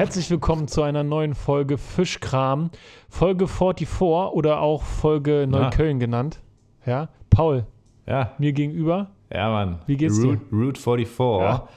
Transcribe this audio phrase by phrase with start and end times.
[0.00, 2.70] Herzlich willkommen zu einer neuen Folge Fischkram.
[3.10, 6.40] Folge 44 oder auch Folge Neukölln genannt.
[6.86, 7.66] Ja, Paul,
[8.06, 9.10] Ja, mir gegenüber.
[9.30, 9.80] ja, Mann.
[9.86, 10.40] Wie geht's dir?
[10.50, 11.68] Route, Route 44 Ja.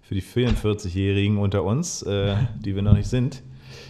[0.00, 3.42] für die 44-Jährigen unter uns, äh, die wir noch nicht sind.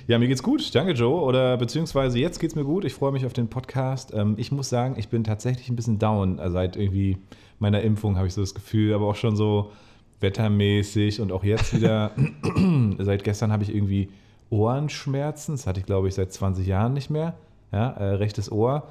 [0.06, 0.74] Ja, mir geht's gut.
[0.74, 1.20] Danke, Joe.
[1.20, 2.86] Oder beziehungsweise jetzt geht's mir gut.
[2.86, 4.14] Ich freue mich auf den Podcast.
[4.14, 6.40] Ähm, ich muss sagen, ich bin tatsächlich ein bisschen down.
[6.40, 7.18] Also seit irgendwie
[7.58, 9.70] meiner Impfung habe ich so das Gefühl, aber auch schon so
[10.22, 12.12] wettermäßig und auch jetzt wieder.
[12.98, 14.10] seit gestern habe ich irgendwie
[14.50, 15.54] Ohrenschmerzen.
[15.54, 17.34] Das hatte ich, glaube ich, seit 20 Jahren nicht mehr.
[17.72, 18.88] Ja, äh, rechtes Ohr.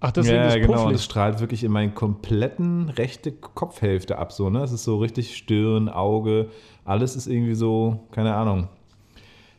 [0.00, 0.88] Ach, deswegen ja, ist genau.
[0.88, 4.32] Und es strahlt wirklich in meine kompletten rechte Kopfhälfte ab.
[4.32, 4.62] So, ne?
[4.64, 6.48] Es ist so richtig Stirn, Auge,
[6.84, 8.68] alles ist irgendwie so, keine Ahnung.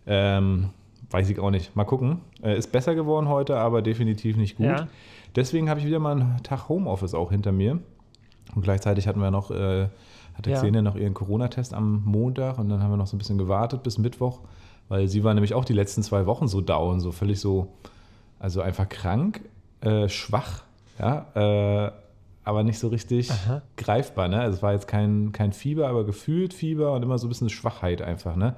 [0.05, 0.71] Ähm,
[1.11, 1.73] weiß ich auch nicht.
[1.77, 2.19] Mal gucken.
[2.41, 4.65] Äh, ist besser geworden heute, aber definitiv nicht gut.
[4.65, 4.87] Ja.
[5.33, 7.79] Deswegen habe ich wieder mal einen Tag Homeoffice auch hinter mir.
[8.55, 9.87] Und gleichzeitig hatten wir noch, äh,
[10.35, 10.57] hatte Ja.
[10.61, 13.83] Xenia noch ihren Corona-Test am Montag und dann haben wir noch so ein bisschen gewartet
[13.83, 14.39] bis Mittwoch,
[14.89, 17.67] weil sie war nämlich auch die letzten zwei Wochen so down, so völlig so,
[18.39, 19.41] also einfach krank,
[19.81, 20.63] äh, schwach,
[20.99, 21.25] ja,
[21.87, 21.91] äh,
[22.45, 23.61] aber nicht so richtig Aha.
[23.77, 24.41] greifbar, ne?
[24.41, 27.49] Also es war jetzt kein, kein Fieber, aber gefühlt Fieber und immer so ein bisschen
[27.49, 28.55] Schwachheit einfach, ne?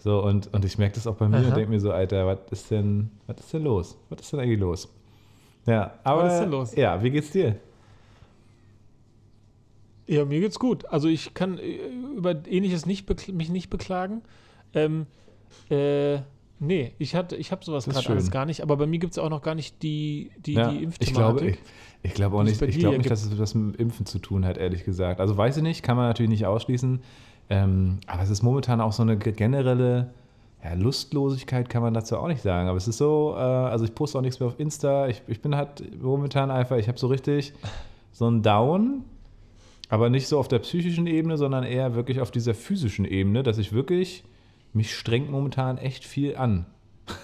[0.00, 1.48] So, und, und ich merke das auch bei mir Aha.
[1.48, 3.96] und denke mir so, Alter, was ist denn, was ist denn los?
[4.10, 4.88] Was ist denn eigentlich los?
[5.66, 6.74] Ja, aber Was ist denn los?
[6.76, 7.56] ja, wie geht's dir?
[10.08, 10.86] Ja, mir geht's gut.
[10.86, 11.76] Also ich kann äh,
[12.16, 14.22] über Ähnliches nicht mich nicht beklagen.
[14.74, 15.06] Ähm,
[15.70, 16.18] äh,
[16.58, 18.62] nee, ich, hatte, ich habe sowas Das gerade alles gar nicht.
[18.62, 21.40] Aber bei mir gibt es auch noch gar nicht die, die, ja, die ich glaube,
[21.40, 21.58] Impfthematik.
[22.02, 24.44] ich, ich glaube auch nicht, ich glaube nicht, dass es was mit Impfen zu tun
[24.46, 25.20] hat, ehrlich gesagt.
[25.20, 27.00] Also weiß ich nicht, kann man natürlich nicht ausschließen.
[27.50, 30.10] Ähm, aber es ist momentan auch so eine ge- generelle
[30.64, 32.68] ja, Lustlosigkeit, kann man dazu auch nicht sagen.
[32.68, 35.06] Aber es ist so, äh, also ich poste auch nichts mehr auf Insta.
[35.08, 37.52] Ich, ich bin halt momentan einfach, ich habe so richtig
[38.12, 39.04] so einen Down,
[39.88, 43.58] aber nicht so auf der psychischen Ebene, sondern eher wirklich auf dieser physischen Ebene, dass
[43.58, 44.24] ich wirklich,
[44.72, 46.66] mich strengt momentan echt viel an.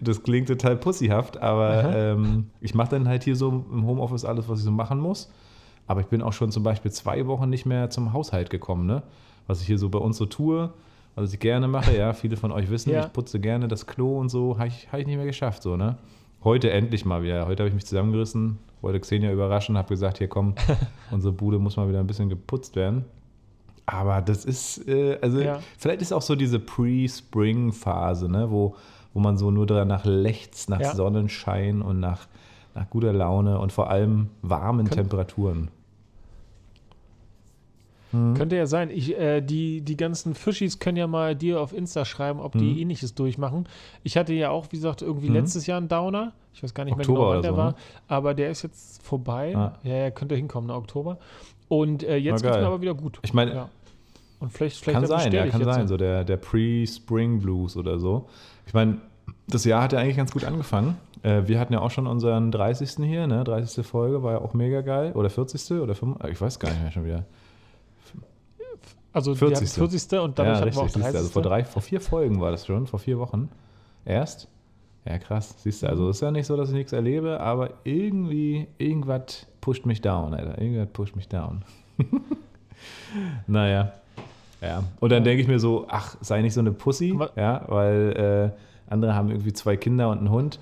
[0.00, 4.48] Das klingt total pussyhaft, aber ähm, ich mache dann halt hier so im Homeoffice alles,
[4.48, 5.32] was ich so machen muss.
[5.88, 9.02] Aber ich bin auch schon zum Beispiel zwei Wochen nicht mehr zum Haushalt gekommen, ne?
[9.48, 10.72] Was ich hier so bei uns so tue,
[11.16, 13.06] was ich gerne mache, ja, viele von euch wissen, Ja.
[13.06, 15.76] ich putze gerne das Klo und so, habe ich, hab ich nicht mehr geschafft, so,
[15.76, 15.96] ne?
[16.44, 17.46] Heute endlich mal wieder.
[17.46, 20.54] Heute habe ich mich zusammengerissen, wollte Xenia überraschen, habe gesagt, hier komm,
[21.10, 23.04] unsere Bude muss mal wieder ein bisschen geputzt werden.
[23.86, 25.60] Aber das ist, äh, also Ja.
[25.78, 28.74] vielleicht ist auch so diese Pre-Spring-Phase, ne, wo,
[29.14, 30.94] wo man so nur danach lechzt, nach Ja.
[30.94, 32.26] Sonnenschein und nach,
[32.74, 35.70] nach guter Laune und vor allem warmen Kön- Temperaturen.
[38.12, 38.34] Mhm.
[38.34, 38.90] Könnte ja sein.
[38.90, 42.72] Ich, äh, die, die ganzen Fischis können ja mal dir auf Insta schreiben, ob die
[42.72, 42.78] Mhm.
[42.78, 43.66] ähnliches durchmachen.
[44.02, 45.34] Ich hatte ja auch, wie gesagt, irgendwie Mhm.
[45.34, 46.32] letztes Jahr einen Downer.
[46.54, 47.70] Ich weiß gar nicht Oktober mehr genau, wann der so, war.
[47.70, 47.76] ne?
[48.08, 49.54] Aber der ist jetzt vorbei.
[49.56, 49.72] Ah.
[49.82, 51.18] Ja, ja, könnte hinkommen, ne, Oktober.
[51.68, 53.18] Und äh, jetzt geht es mir aber wieder gut.
[53.22, 53.68] Ich meine, Ja.
[54.40, 58.28] Und vielleicht, vielleicht kann sein, ja, kann sein, so der, der Pre-Spring Blues oder so.
[58.66, 58.98] Ich meine,
[59.46, 60.96] das Jahr hat ja eigentlich ganz gut angefangen.
[61.22, 63.06] Äh, wir hatten ja auch schon unseren 30.
[63.06, 63.44] hier, ne?
[63.44, 63.86] 30.
[63.86, 65.12] Folge, war ja auch mega geil.
[65.14, 65.80] Oder 40.
[65.80, 66.16] oder 5.
[66.28, 67.24] Ich weiß gar nicht mehr schon wieder.
[69.12, 69.58] Also 40.
[69.58, 70.20] die hatten 40.
[70.20, 71.02] und dadurch ja, hatten wir auch richtig.
[71.02, 71.12] Siehst 30.
[71.12, 73.50] du, also vor, drei, vor vier Folgen war das schon, vor vier Wochen.
[74.04, 74.48] Erst?
[75.04, 75.54] Ja, krass.
[75.58, 79.46] Siehst du, also es ist ja nicht so, dass ich nichts erlebe, aber irgendwie, irgendwas
[79.60, 80.60] pusht mich down, Alter.
[80.60, 81.64] Irgendwas pusht mich down.
[83.46, 83.92] naja.
[84.60, 84.84] Ja.
[85.00, 88.92] Und dann denke ich mir so, ach, sei nicht so eine Pussy, ja, weil äh,
[88.92, 90.60] andere haben irgendwie zwei Kinder und einen Hund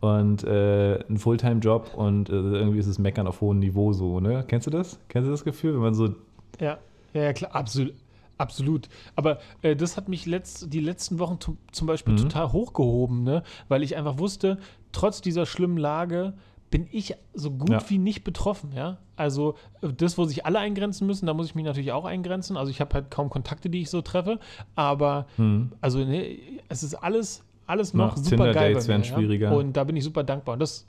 [0.00, 4.44] und äh, einen Fulltime-Job und äh, irgendwie ist es Meckern auf hohem Niveau so, ne?
[4.48, 4.98] Kennst du das?
[5.08, 6.14] Kennst du das Gefühl, wenn man so
[6.58, 6.78] Ja,
[7.14, 7.94] ja, ja klar, absolut.
[8.36, 8.88] Absolut.
[9.14, 11.38] Aber äh, das hat mich letzt, die letzten Wochen
[11.70, 12.18] zum Beispiel Mhm.
[12.18, 13.44] total hochgehoben, ne?
[13.68, 14.58] weil ich einfach wusste,
[14.90, 16.34] trotz dieser schlimmen Lage
[16.68, 17.84] bin ich so gut Ja.
[17.88, 18.72] wie nicht betroffen.
[18.74, 18.98] Ja?
[19.14, 22.56] Also äh, das, wo sich alle eingrenzen müssen, da muss ich mich natürlich auch eingrenzen.
[22.56, 24.40] Also ich habe halt kaum Kontakte, die ich so treffe.
[24.74, 26.36] Aber hm, also ne,
[26.68, 28.74] es ist alles, alles Ja, noch super geil.
[28.74, 29.50] Mir, werden schwieriger.
[29.52, 29.56] Ja?
[29.56, 30.54] Und da bin ich super dankbar.
[30.54, 30.84] Und das,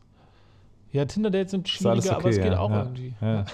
[0.91, 3.13] ja, Tinder-Dates sind Ist alles schwieriger, aber es okay, geht ja, auch ja, irgendwie.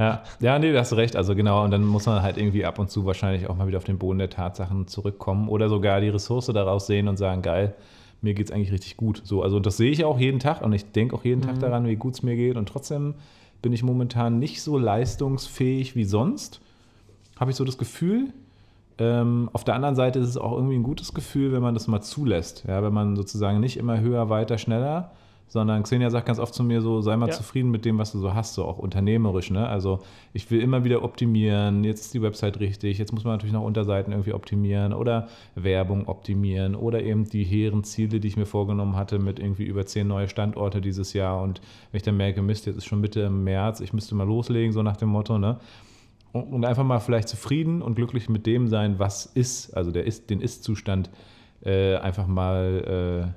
[0.00, 0.22] Ja.
[0.40, 0.58] Ja.
[0.58, 1.14] nee, da hast du recht.
[1.16, 3.78] Also genau, und dann muss man halt irgendwie ab und zu wahrscheinlich auch mal wieder
[3.78, 7.74] auf den Boden der Tatsachen zurückkommen oder sogar die Ressource daraus sehen und sagen, geil,
[8.22, 9.22] mir geht es eigentlich richtig gut.
[9.24, 11.60] So, also das sehe ich auch jeden Tag und ich denke auch jeden Tag Mhm.
[11.60, 12.56] daran, wie gut es mir geht.
[12.56, 13.14] Und trotzdem
[13.62, 16.60] bin ich momentan nicht so leistungsfähig wie sonst.
[17.38, 18.28] Habe ich so das Gefühl.
[18.98, 21.86] Ähm, auf der anderen Seite ist es auch irgendwie ein gutes Gefühl, wenn man das
[21.88, 22.64] mal zulässt.
[22.68, 25.10] Ja, wenn man sozusagen nicht immer höher, weiter, schneller,
[25.50, 27.34] sondern Xenia sagt ganz oft zu mir so, sei mal Ja.
[27.34, 29.50] zufrieden mit dem, was du so hast, so auch unternehmerisch.
[29.50, 29.66] Ne?
[29.68, 29.98] Also
[30.32, 33.64] ich will immer wieder optimieren, jetzt ist die Website richtig, jetzt muss man natürlich noch
[33.64, 35.26] Unterseiten irgendwie optimieren oder
[35.56, 39.84] Werbung optimieren oder eben die hehren Ziele, die ich mir vorgenommen hatte mit irgendwie über
[39.84, 41.60] zehn neue Standorte dieses Jahr und
[41.90, 44.72] wenn ich dann merke, Mist, jetzt ist schon Mitte im März, ich müsste mal loslegen,
[44.72, 45.58] so nach dem Motto, ne?
[46.32, 50.04] und, und einfach mal vielleicht zufrieden und glücklich mit dem sein, was ist, also der
[50.04, 51.10] ist, den Ist-Zustand
[51.64, 53.34] äh, einfach mal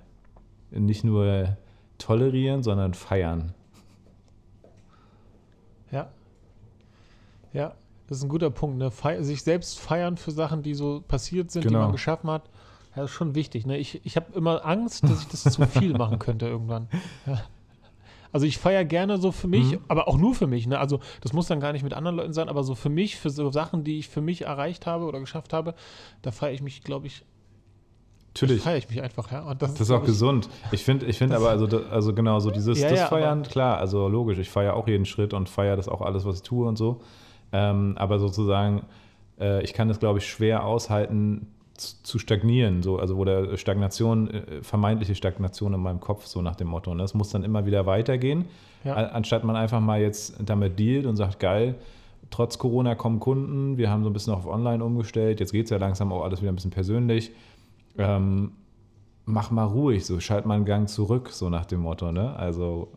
[0.72, 1.58] äh, nicht nur
[2.04, 3.54] tolerieren, sondern feiern.
[5.92, 6.10] Ja.
[7.54, 7.74] Ja,
[8.08, 8.78] das ist ein guter Punkt.
[8.78, 8.92] Ne?
[8.92, 11.84] Fei sich selbst feiern für Sachen, die so passiert sind, die Genau.
[11.84, 12.50] man geschaffen hat.
[12.96, 13.66] Ja, ist schon wichtig.
[13.66, 13.78] Ne?
[13.78, 16.88] Ich, ich habe immer Angst, dass ich das zu viel machen könnte irgendwann.
[17.26, 17.42] Ja.
[18.32, 19.80] Also ich feiere gerne so für mich, Mhm.
[19.88, 20.66] aber auch nur für mich.
[20.66, 20.80] Ne?
[20.80, 23.30] Also das muss dann gar nicht mit anderen Leuten sein, aber so für mich, für
[23.30, 25.76] so Sachen, die ich für mich erreicht habe oder geschafft habe,
[26.24, 27.24] da feiere ich mich, glaube ich,
[28.36, 28.62] Natürlich.
[28.64, 29.32] feiere ich mich einfach.
[29.32, 29.42] Ja?
[29.44, 30.50] Und das, Das ist auch ich, gesund.
[30.72, 33.44] Ich finde ich find Das- aber, also, also genau, so dieses Ja, das ja, Feiern,
[33.44, 36.42] klar, also logisch, ich feiere auch jeden Schritt und feiere das auch alles, was ich
[36.44, 37.02] tue und so.
[37.52, 38.82] Ähm, aber sozusagen,
[39.40, 43.58] äh, ich kann es, glaube ich, schwer aushalten, zu, zu stagnieren, so, also wo der
[43.58, 46.94] Stagnation, äh, vermeintliche Stagnation in meinem Kopf, so nach dem Motto.
[46.96, 47.04] Ne?
[47.04, 48.46] Es muss dann immer wieder weitergehen,
[48.84, 48.94] Ja.
[48.96, 51.76] an- anstatt man einfach mal jetzt damit dealt und sagt, geil,
[52.30, 55.70] trotz Corona kommen Kunden, wir haben so ein bisschen auf Online umgestellt, jetzt geht es
[55.72, 57.32] ja langsam auch alles wieder ein bisschen persönlich.
[57.98, 58.54] Ähm,
[59.26, 62.36] mach mal ruhig, so schalt mal einen Gang zurück, so nach dem Motto, ne?
[62.36, 62.90] Also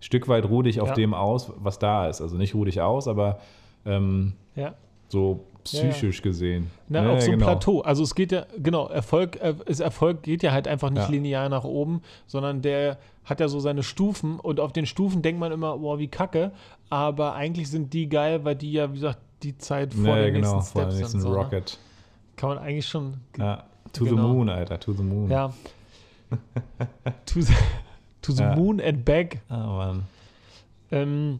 [0.00, 0.94] Stück weit ruh dich auf Ja.
[0.94, 2.20] dem aus, was da ist.
[2.20, 3.38] Also nicht ruh dich aus, aber
[3.84, 4.74] ähm, Ja.
[5.08, 6.70] so psychisch gesehen.
[6.88, 7.52] Na, Ne, auf so einem genau.
[7.52, 7.80] Plateau.
[7.82, 11.10] Also es geht ja, genau, Erfolg, äh, ist Erfolg geht ja halt einfach nicht Ja.
[11.10, 15.38] linear nach oben, sondern der hat ja so seine Stufen und auf den Stufen denkt
[15.38, 16.50] man immer, boah, wie kacke,
[16.90, 20.34] aber eigentlich sind die geil, weil die ja, wie gesagt, die Zeit vor Ja, den
[20.34, 21.20] genau, nächsten vor dem nächsten sind.
[21.20, 21.36] So, ne?
[21.36, 21.78] Rocket.
[22.34, 24.28] Kann man eigentlich schon, Ja, to the Genau.
[24.28, 25.30] moon, Alter, to the moon.
[25.30, 25.52] ja,
[27.26, 27.52] to the,
[28.22, 28.56] to the Ja.
[28.56, 29.40] moon and back.
[29.48, 30.02] Ah, Mann.
[30.90, 31.38] Ähm,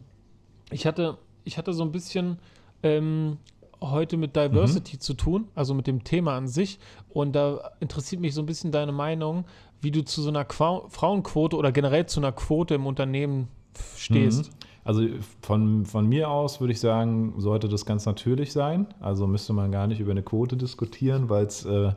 [0.71, 2.37] ich, hatte, ich hatte so ein bisschen
[2.83, 3.37] ähm,
[3.81, 6.79] heute mit Diversity zu tun, also mit dem Thema an sich.
[7.09, 9.45] Und da interessiert mich so ein bisschen deine Meinung,
[9.81, 13.47] wie du zu so einer Qua Frauenquote oder generell zu einer Quote im Unternehmen
[13.97, 14.45] stehst.
[14.51, 14.55] Mhm.
[14.85, 15.07] Also
[15.41, 18.87] von, von mir aus würde ich sagen, sollte das ganz natürlich sein.
[18.99, 21.93] Also müsste man gar nicht über eine Quote diskutieren, weil es, äh,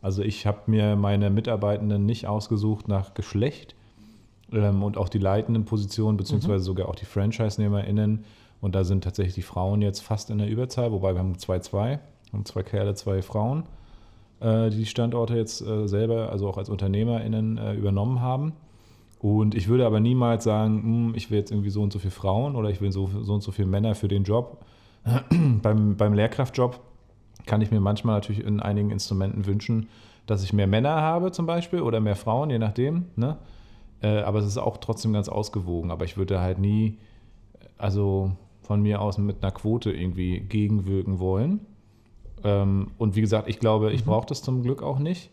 [0.00, 3.74] also ich habe mir meine Mitarbeitenden nicht ausgesucht nach Geschlecht
[4.52, 8.24] ähm, und auch die leitenden Positionen, beziehungsweise sogar auch die Franchise-NehmerInnen.
[8.60, 11.72] Und da sind tatsächlich die Frauen jetzt fast in der Überzahl, wobei wir haben 2-2,
[11.72, 12.00] wir
[12.32, 13.64] haben zwei Kerle, zwei Frauen,
[14.40, 18.52] äh, die die Standorte jetzt äh, selber, also auch als UnternehmerInnen äh, übernommen haben.
[19.20, 22.12] Und ich würde aber niemals sagen, hm, ich will jetzt irgendwie so und so viele
[22.12, 24.64] Frauen oder ich will so, so und so viele Männer für den Job.
[25.62, 26.80] beim, beim Lehrkraftjob
[27.48, 29.88] kann ich mir manchmal natürlich in einigen Instrumenten wünschen,
[30.26, 33.06] dass ich mehr Männer habe zum Beispiel oder mehr Frauen, je nachdem.
[33.16, 33.38] Ne?
[34.02, 35.90] Äh, aber es ist auch trotzdem ganz ausgewogen.
[35.90, 36.98] Aber ich würde halt nie,
[37.76, 41.60] also von mir aus mit einer Quote irgendwie gegenwirken wollen.
[42.44, 45.30] Ähm, und wie gesagt, ich glaube, ich brauche das zum Glück auch nicht.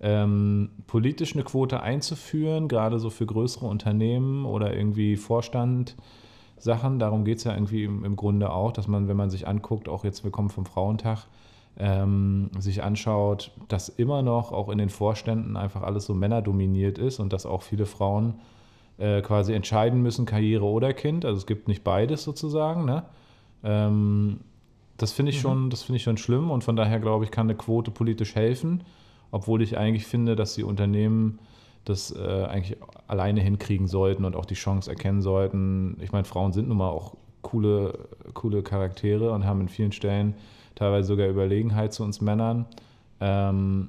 [0.00, 5.96] Ähm, politisch eine Quote einzuführen, gerade so für größere Unternehmen oder irgendwie Vorstand
[6.58, 9.46] Sachen, darum geht es ja irgendwie im, im Grunde auch, dass man, wenn man sich
[9.46, 11.26] anguckt, auch jetzt willkommen vom Frauentag,
[11.78, 17.18] ähm, sich anschaut, dass immer noch auch in den Vorständen einfach alles so männerdominiert ist
[17.18, 18.34] und dass auch viele Frauen
[18.98, 21.24] äh, quasi entscheiden müssen, Karriere oder Kind.
[21.24, 22.84] Also es gibt nicht beides sozusagen.
[22.84, 23.04] Ne?
[23.64, 24.40] Ähm,
[24.96, 27.46] das finde ich, schon, das finde ich schon schlimm und von daher glaube ich, kann
[27.46, 28.84] eine Quote politisch helfen,
[29.32, 31.40] obwohl ich eigentlich finde, dass die Unternehmen
[31.84, 32.78] das äh, eigentlich
[33.08, 35.98] alleine hinkriegen sollten und auch die Chance erkennen sollten.
[36.00, 40.34] Ich meine, Frauen sind nun mal auch coole, coole Charaktere und haben in vielen Stellen
[40.74, 42.66] teilweise sogar Überlegenheit zu uns Männern.
[43.20, 43.88] Ähm,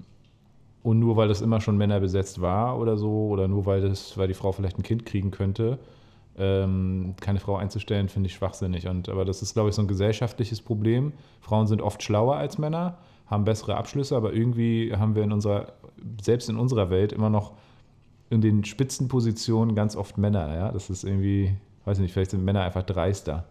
[0.84, 4.18] und nur weil das immer schon Männer besetzt war oder so, oder nur weil, das,
[4.18, 5.80] weil die Frau vielleicht ein Kind kriegen könnte,
[6.38, 8.88] ähm, keine Frau einzustellen, finde ich schwachsinnig.
[8.88, 11.14] Und, aber das ist, glaube ich, so ein gesellschaftliches Problem.
[11.42, 15.74] Frauen sind oft schlauer als Männer, haben bessere Abschlüsse, aber irgendwie haben wir in unserer,
[16.22, 17.54] selbst in unserer Welt immer noch
[18.30, 20.54] in den Spitzenpositionen ganz oft Männer.
[20.56, 20.72] Ja?
[20.72, 23.46] Das ist irgendwie, weiß nicht, vielleicht sind Männer einfach dreister.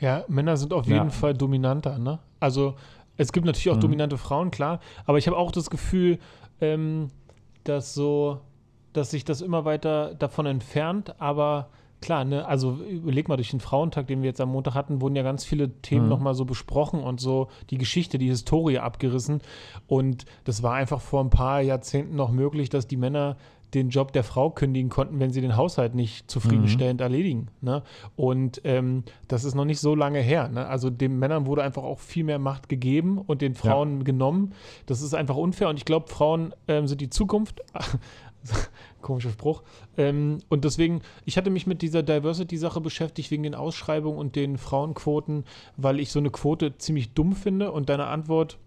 [0.00, 0.96] Ja, Männer sind auf Ja.
[0.96, 2.18] jeden Fall dominanter, ne?
[2.40, 2.74] Also
[3.16, 3.80] es gibt natürlich auch Mhm.
[3.80, 6.18] dominante Frauen, klar, aber ich habe auch das Gefühl,
[6.60, 7.10] ähm,
[7.64, 8.40] dass so,
[8.92, 11.68] dass sich das immer weiter davon entfernt, aber
[12.00, 15.16] klar, ne, also überleg mal, durch den Frauentag, den wir jetzt am Montag hatten, wurden
[15.16, 16.08] ja ganz viele Themen Mhm.
[16.08, 19.42] nochmal so besprochen und so die Geschichte, die Historie abgerissen.
[19.86, 23.36] Und das war einfach vor ein paar Jahrzehnten noch möglich, dass die Männer
[23.74, 27.48] den Job der Frau kündigen konnten, wenn sie den Haushalt nicht zufriedenstellend erledigen.
[27.60, 27.82] Ne?
[28.16, 30.48] Und ähm, das ist noch nicht so lange her.
[30.48, 30.66] Ne?
[30.66, 34.52] Also den Männern wurde einfach auch viel mehr Macht gegeben und den Frauen genommen.
[34.86, 37.60] Das ist einfach unfair und ich glaube, Frauen ähm, sind die Zukunft.
[39.02, 39.62] Komischer Spruch.
[39.96, 44.58] Ähm, und deswegen, ich hatte mich mit dieser Diversity-Sache beschäftigt wegen den Ausschreibungen und den
[44.58, 45.44] Frauenquoten,
[45.76, 48.58] weil ich so eine Quote ziemlich dumm finde und deine Antwort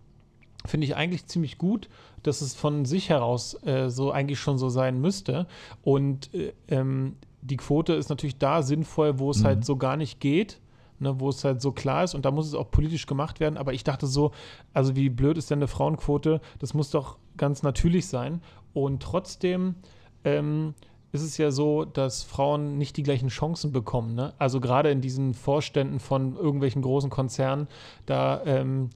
[0.65, 1.89] finde ich eigentlich ziemlich gut,
[2.23, 5.47] dass es von sich heraus äh, so eigentlich schon so sein müsste.
[5.83, 9.45] Und äh, ähm, die Quote ist natürlich da sinnvoll, wo es Mhm.
[9.45, 10.59] halt so gar nicht geht.
[10.99, 13.57] Ne, wo es halt so klar ist und da muss es auch politisch gemacht werden.
[13.57, 14.31] Aber ich dachte so,
[14.73, 16.39] also wie blöd ist denn eine Frauenquote?
[16.59, 18.41] Das muss doch ganz natürlich sein.
[18.73, 19.75] Und trotzdem
[20.23, 20.75] ähm,
[21.11, 24.13] ist es ja so, dass Frauen nicht die gleichen Chancen bekommen.
[24.15, 24.33] Ne?
[24.37, 27.67] Also gerade in diesen Vorständen von irgendwelchen großen Konzernen,
[28.05, 28.89] da ähm,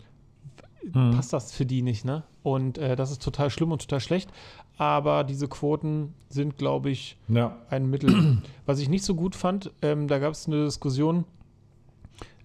[0.94, 1.12] Mhm.
[1.12, 2.06] passt das für die nicht.
[2.06, 2.24] Ne?
[2.44, 4.30] Und äh, das ist total schlimm und total schlecht.
[4.78, 7.56] Aber diese Quoten sind, glaube ich, Ja.
[7.70, 8.38] ein Mittel.
[8.66, 11.26] Was ich nicht so gut fand, ähm, da gab es eine Diskussion,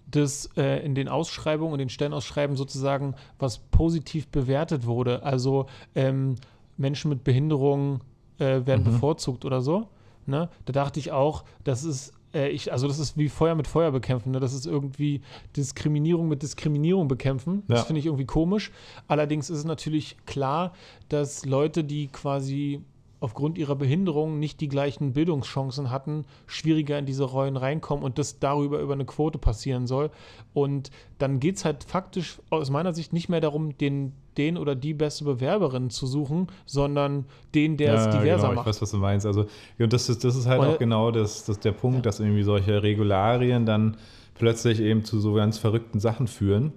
[0.09, 5.23] dass äh, in den Ausschreibungen und den Stellenausschreiben sozusagen was positiv bewertet wurde.
[5.23, 6.35] Also ähm,
[6.77, 8.01] Menschen mit Behinderung
[8.39, 8.91] äh, werden Mhm.
[8.91, 9.87] bevorzugt oder so.
[10.25, 10.49] Ne?
[10.65, 13.91] Da dachte ich auch, das ist äh, ich, also das ist wie Feuer mit Feuer
[13.91, 14.31] bekämpfen.
[14.31, 14.39] Ne?
[14.39, 15.21] Das ist irgendwie
[15.55, 17.63] Diskriminierung mit Diskriminierung bekämpfen.
[17.67, 17.85] Das Ja.
[17.85, 18.71] finde ich irgendwie komisch.
[19.07, 20.73] Allerdings ist es natürlich klar,
[21.09, 22.81] dass Leute, die quasi
[23.23, 28.39] aufgrund ihrer Behinderung nicht die gleichen Bildungschancen hatten, schwieriger in diese Rollen reinkommen und das
[28.39, 30.09] darüber über eine Quote passieren soll.
[30.53, 34.75] Und dann geht es halt faktisch aus meiner Sicht nicht mehr darum, den, den oder
[34.75, 37.23] die beste Bewerberin zu suchen, sondern
[37.55, 38.67] den, der es diverser genau, macht.
[38.67, 39.25] Ich weiß, was du meinst.
[39.25, 39.45] Also,
[39.77, 42.01] ja, und das ist, das ist halt Weil- auch genau das, das der Punkt, Ja.
[42.01, 43.95] dass irgendwie solche Regularien dann
[44.33, 46.73] plötzlich eben zu so ganz verrückten Sachen führen.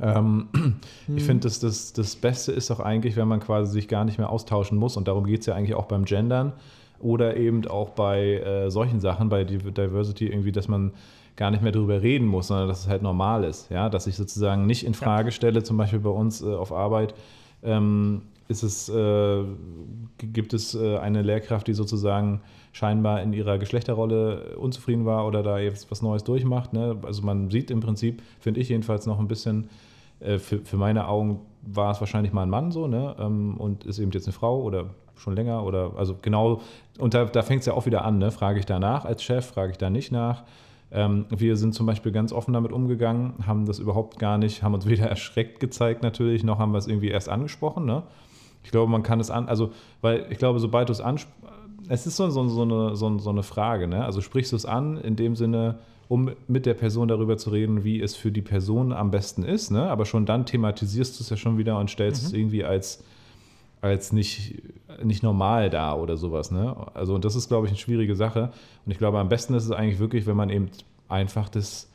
[0.00, 0.48] Ähm,
[1.06, 1.16] Hm.
[1.18, 4.18] Ich finde, das, das, das Beste ist doch eigentlich, wenn man quasi sich gar nicht
[4.18, 4.96] mehr austauschen muss.
[4.96, 6.52] Und darum geht es ja eigentlich auch beim Gendern
[7.00, 10.92] oder eben auch bei äh, solchen Sachen, bei Div- Diversity irgendwie, dass man
[11.36, 13.70] gar nicht mehr darüber reden muss, sondern dass es halt normal ist.
[13.70, 13.88] Ja?
[13.90, 17.14] Dass ich sozusagen nicht in Frage stelle, zum Beispiel bei uns äh, auf Arbeit,
[17.62, 19.44] ähm, ist es, äh,
[20.18, 22.40] gibt es äh, eine Lehrkraft, die sozusagen
[22.72, 26.72] scheinbar in ihrer Geschlechterrolle unzufrieden war oder da jetzt was Neues durchmacht.
[26.72, 26.96] Ne?
[27.02, 29.68] Also man sieht im Prinzip, finde ich jedenfalls noch ein bisschen,
[30.20, 33.16] äh, für, für meine Augen war es wahrscheinlich mal ein Mann so, ne?
[33.18, 36.60] Ähm, und ist eben jetzt eine Frau oder schon länger oder also genau,
[36.98, 38.30] und da, da fängt es ja auch wieder an, ne?
[38.30, 40.42] Frage ich danach als Chef, frage ich da nicht nach.
[40.92, 44.74] Ähm, wir sind zum Beispiel ganz offen damit umgegangen, haben das überhaupt gar nicht, haben
[44.74, 47.84] uns weder erschreckt gezeigt natürlich, noch haben wir es irgendwie erst angesprochen.
[47.84, 48.02] Ne?
[48.64, 51.32] Ich glaube, man kann es an, also, weil ich glaube, sobald du es ansprichst,
[51.88, 54.04] es ist so, so, so, eine, so, so eine Frage, ne?
[54.04, 55.78] Also sprichst du es an in dem Sinne,
[56.08, 59.70] um mit der Person darüber zu reden, wie es für die Person am besten ist,
[59.70, 59.90] ne?
[59.90, 63.04] Aber schon dann thematisierst du es ja schon wieder und stellst es irgendwie als,
[63.80, 64.62] als nicht,
[65.02, 66.74] nicht normal dar oder sowas, ne?
[66.94, 68.50] Also, und das ist, glaube ich, eine schwierige Sache.
[68.86, 70.70] Und ich glaube, am besten ist es eigentlich wirklich, wenn man eben
[71.08, 71.90] einfach das,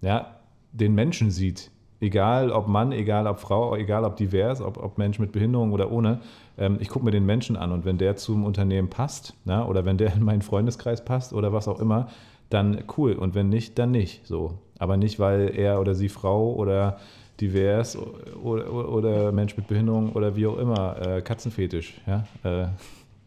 [0.00, 0.36] ja,
[0.72, 1.70] den Menschen sieht.
[2.00, 5.90] Egal ob Mann, egal ob Frau, egal ob divers, ob, ob Mensch mit Behinderung oder
[5.90, 6.20] ohne.
[6.58, 9.84] Ähm, ich gucke mir den Menschen an und wenn der zum Unternehmen passt, na, oder
[9.84, 12.08] wenn der in meinen Freundeskreis passt oder was auch immer,
[12.50, 13.14] dann cool.
[13.14, 14.26] Und wenn nicht, dann nicht.
[14.26, 14.58] So.
[14.78, 16.98] Aber nicht, weil er oder sie Frau oder
[17.40, 22.00] divers oder, oder, oder Mensch mit Behinderung oder wie auch immer, äh, Katzenfetisch.
[22.06, 22.26] Ja?
[22.44, 22.68] Äh,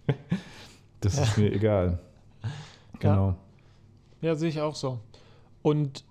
[1.02, 2.00] das ist mir egal.
[3.00, 3.36] Genau.
[4.22, 5.00] Ja, sehe ich auch so.
[5.62, 6.04] Und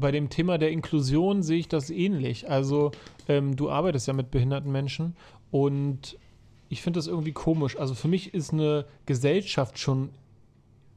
[0.00, 2.50] bei dem Thema der Inklusion sehe ich das ähnlich.
[2.50, 2.92] Also,
[3.28, 5.16] ähm, du arbeitest ja mit behinderten Menschen
[5.50, 6.18] und
[6.68, 7.78] ich finde das irgendwie komisch.
[7.78, 10.10] Also, für mich ist eine Gesellschaft schon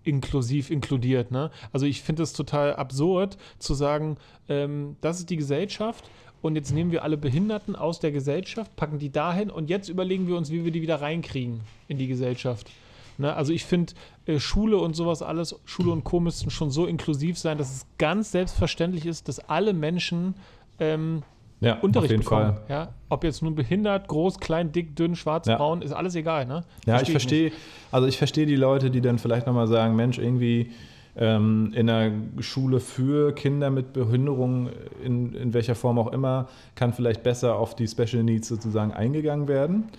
[0.04, 1.32] inklusiv inkludiert.
[1.32, 1.52] Ne?
[1.72, 4.18] Also, ich finde es total absurd zu sagen,
[4.50, 6.10] ähm, das ist die Gesellschaft.
[6.42, 10.28] Und jetzt nehmen wir alle Behinderten aus der Gesellschaft, packen die dahin und jetzt überlegen
[10.28, 12.70] wir uns, wie wir die wieder reinkriegen in die Gesellschaft.
[13.18, 13.34] Ne?
[13.34, 13.94] Also ich finde,
[14.26, 16.20] äh, Schule und sowas alles, Schule und Co.
[16.20, 20.36] müssten schon so inklusiv sein, dass es ganz selbstverständlich ist, dass alle Menschen
[20.80, 21.24] ähm,
[21.60, 22.54] Ja, Unterricht bekommen.
[22.56, 22.62] Fall.
[22.70, 22.90] Ja?
[23.10, 25.58] Ob jetzt nun behindert, groß, klein, dick, dünn, schwarz, Ja.
[25.58, 26.46] braun, ist alles egal.
[26.46, 26.64] Ne?
[26.86, 27.52] Ja, Versteh ich verstehe,
[27.92, 30.72] also ich verstehe die Leute, die dann vielleicht nochmal sagen, Mensch, irgendwie
[31.16, 34.70] ähm, in einer Schule für Kinder mit Behinderung,
[35.04, 39.48] in, in welcher Form auch immer, kann vielleicht besser auf die Special Needs sozusagen eingegangen
[39.48, 39.90] werden.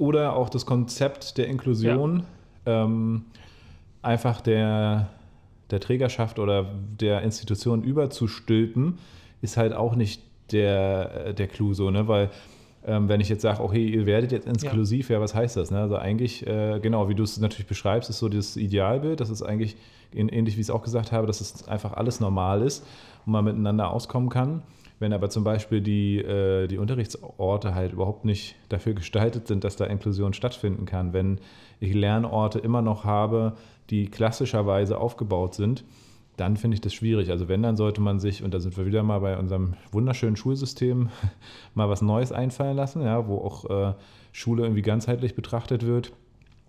[0.00, 2.22] Oder auch das Konzept der Inklusion
[2.64, 3.26] ähm,
[4.00, 5.10] einfach der,
[5.70, 6.64] der Trägerschaft oder
[6.98, 8.98] der Institution überzustülpen,
[9.42, 12.08] ist halt auch nicht der, der Clou so, ne?
[12.08, 12.30] Weil
[12.86, 15.70] ähm, wenn ich jetzt sage, okay, ihr werdet jetzt inklusiv, ja, was heißt das?
[15.70, 15.80] Ne?
[15.80, 19.42] Also eigentlich, äh, genau, wie du es natürlich beschreibst, ist so das Idealbild, das ist
[19.42, 19.76] eigentlich
[20.14, 22.86] ähnlich wie ich es auch gesagt habe, dass es einfach alles normal ist
[23.26, 24.62] und man miteinander auskommen kann.
[25.00, 29.74] Wenn aber zum Beispiel die, äh, die Unterrichtsorte halt überhaupt nicht dafür gestaltet sind, dass
[29.74, 31.40] da Inklusion stattfinden kann, wenn
[31.80, 33.54] ich Lernorte immer noch habe,
[33.88, 35.84] die klassischerweise aufgebaut sind,
[36.36, 37.30] dann finde ich das schwierig.
[37.30, 40.36] Also wenn, dann sollte man sich, und da sind wir wieder mal bei unserem wunderschönen
[40.36, 41.08] Schulsystem,
[41.74, 43.94] mal was Neues einfallen lassen, ja, wo auch äh,
[44.32, 46.12] Schule irgendwie ganzheitlich betrachtet wird,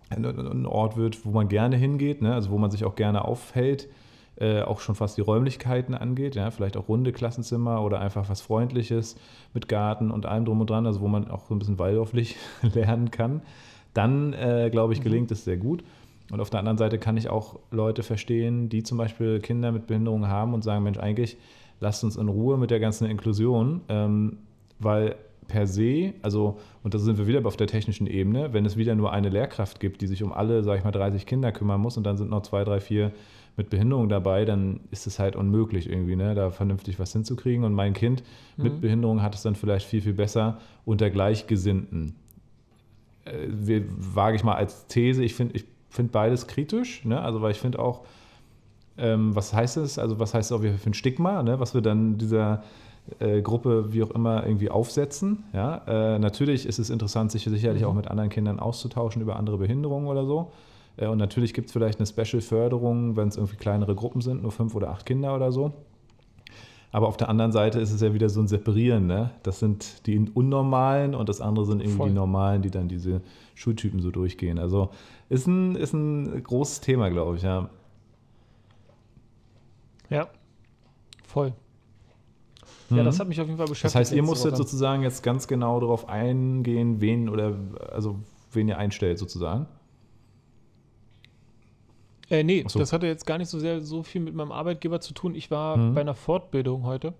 [0.08, 3.88] ein, Ort wird, wo man gerne hingeht, ne, also wo man sich auch gerne aufhält,
[4.36, 8.40] äh, auch schon fast die Räumlichkeiten angeht, ja, vielleicht auch runde Klassenzimmer oder einfach was
[8.40, 9.16] Freundliches
[9.52, 12.36] mit Garten und allem drum und dran, also wo man auch so ein bisschen waldorflich
[12.74, 13.42] lernen kann.
[13.94, 15.84] Dann, äh, glaube ich, gelingt es sehr gut.
[16.30, 19.86] und auf der anderen Seite kann ich auch Leute verstehen, die zum Beispiel Kinder mit
[19.86, 21.36] Behinderungen haben und sagen, Mensch, eigentlich
[21.80, 24.38] lasst uns in Ruhe mit der ganzen Inklusion, ähm,
[24.78, 25.16] weil
[25.48, 28.94] per se, also, und da sind wir wieder auf der technischen Ebene, wenn es wieder
[28.94, 31.98] nur eine Lehrkraft gibt, die sich um alle, sag ich mal, 30 Kinder kümmern muss
[31.98, 33.12] und dann sind noch zwei, drei, vier
[33.56, 37.64] mit Behinderung dabei, dann ist es halt unmöglich irgendwie, ne, da vernünftig was hinzukriegen.
[37.64, 38.22] Und mein Kind
[38.56, 38.64] mhm.
[38.64, 42.14] mit Behinderung hat es dann vielleicht viel, viel besser unter Gleichgesinnten.
[43.24, 47.20] Äh, wage ich mal als These, ich finde ich find beides kritisch, ne?
[47.20, 48.00] also weil ich finde auch,
[48.96, 51.60] ähm, was heißt es, also was heißt es auch für ein Stigma, ne?
[51.60, 52.62] was wir dann dieser
[53.18, 55.44] äh, Gruppe, wie auch immer, irgendwie aufsetzen.
[55.52, 55.82] Ja?
[55.86, 57.88] Äh, natürlich ist es interessant, sich sicherlich mhm.
[57.88, 60.50] auch mit anderen Kindern auszutauschen über andere Behinderungen oder so.
[60.96, 64.52] Äh, und natürlich gibt es vielleicht eine Special-Förderung, wenn es irgendwie kleinere Gruppen sind, nur
[64.52, 65.72] fünf oder acht Kinder oder so.
[66.94, 69.06] Aber auf der anderen Seite ist es ja wieder so ein Separieren.
[69.06, 69.30] Ne?
[69.42, 72.08] Das sind die Unnormalen und das andere sind irgendwie Voll.
[72.10, 73.22] die Normalen, die dann diese
[73.54, 74.58] Schultypen so durchgehen.
[74.58, 74.90] Also
[75.30, 77.70] ist ein, ist ein großes Thema, glaube ich, ja.
[80.10, 80.28] Ja,
[81.26, 81.54] voll.
[82.90, 83.04] Ja, mhm.
[83.06, 83.94] das hat mich auf jeden Fall beschäftigt.
[83.94, 87.56] Das heißt, ihr musstet sozusagen jetzt ganz genau darauf eingehen, wen oder
[87.90, 88.18] also
[88.52, 89.66] wen ihr einstellt sozusagen.
[92.32, 92.78] Äh, nee, so.
[92.78, 95.34] das hatte jetzt gar nicht so sehr so viel mit meinem Arbeitgeber zu tun.
[95.34, 95.94] Ich war mhm.
[95.94, 97.12] bei einer Fortbildung heute,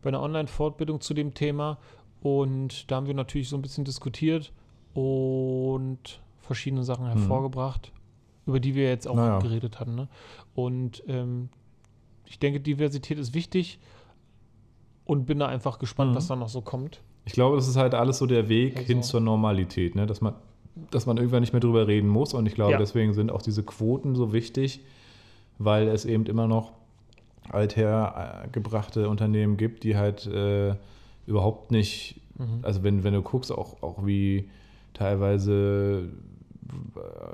[0.00, 1.76] bei einer Online-Fortbildung zu dem Thema
[2.22, 4.50] und da haben wir natürlich so ein bisschen diskutiert
[4.94, 7.10] und verschiedene Sachen mhm.
[7.10, 8.50] hervorgebracht, mhm.
[8.50, 9.40] über die wir jetzt auch naja.
[9.40, 9.94] geredet hatten.
[9.94, 10.08] Ne?
[10.54, 11.50] Und ähm,
[12.24, 13.78] ich denke, Diversität ist wichtig
[15.04, 16.16] und bin da einfach gespannt, mhm.
[16.16, 17.02] was da noch so kommt.
[17.26, 18.86] Ich glaube, das ist halt alles so der Weg also.
[18.86, 20.06] hin zur Normalität, ne?
[20.06, 20.32] dass, man,
[20.90, 22.34] dass man irgendwann nicht mehr drüber reden muss.
[22.34, 22.78] Und ich glaube, ja.
[22.78, 24.80] deswegen sind auch diese Quoten so wichtig,
[25.58, 26.72] weil es eben immer noch
[27.48, 30.74] althergebrachte Unternehmen gibt, die halt äh,
[31.26, 32.60] überhaupt nicht, mhm.
[32.62, 34.48] also wenn, wenn du guckst, auch, auch wie
[34.94, 36.08] teilweise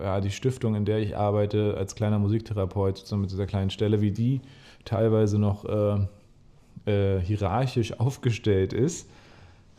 [0.00, 4.00] ja, die Stiftung, in der ich arbeite, als kleiner Musiktherapeut, so mit dieser kleinen Stelle,
[4.00, 4.40] wie die
[4.84, 6.06] teilweise noch äh,
[6.90, 9.10] äh, hierarchisch aufgestellt ist,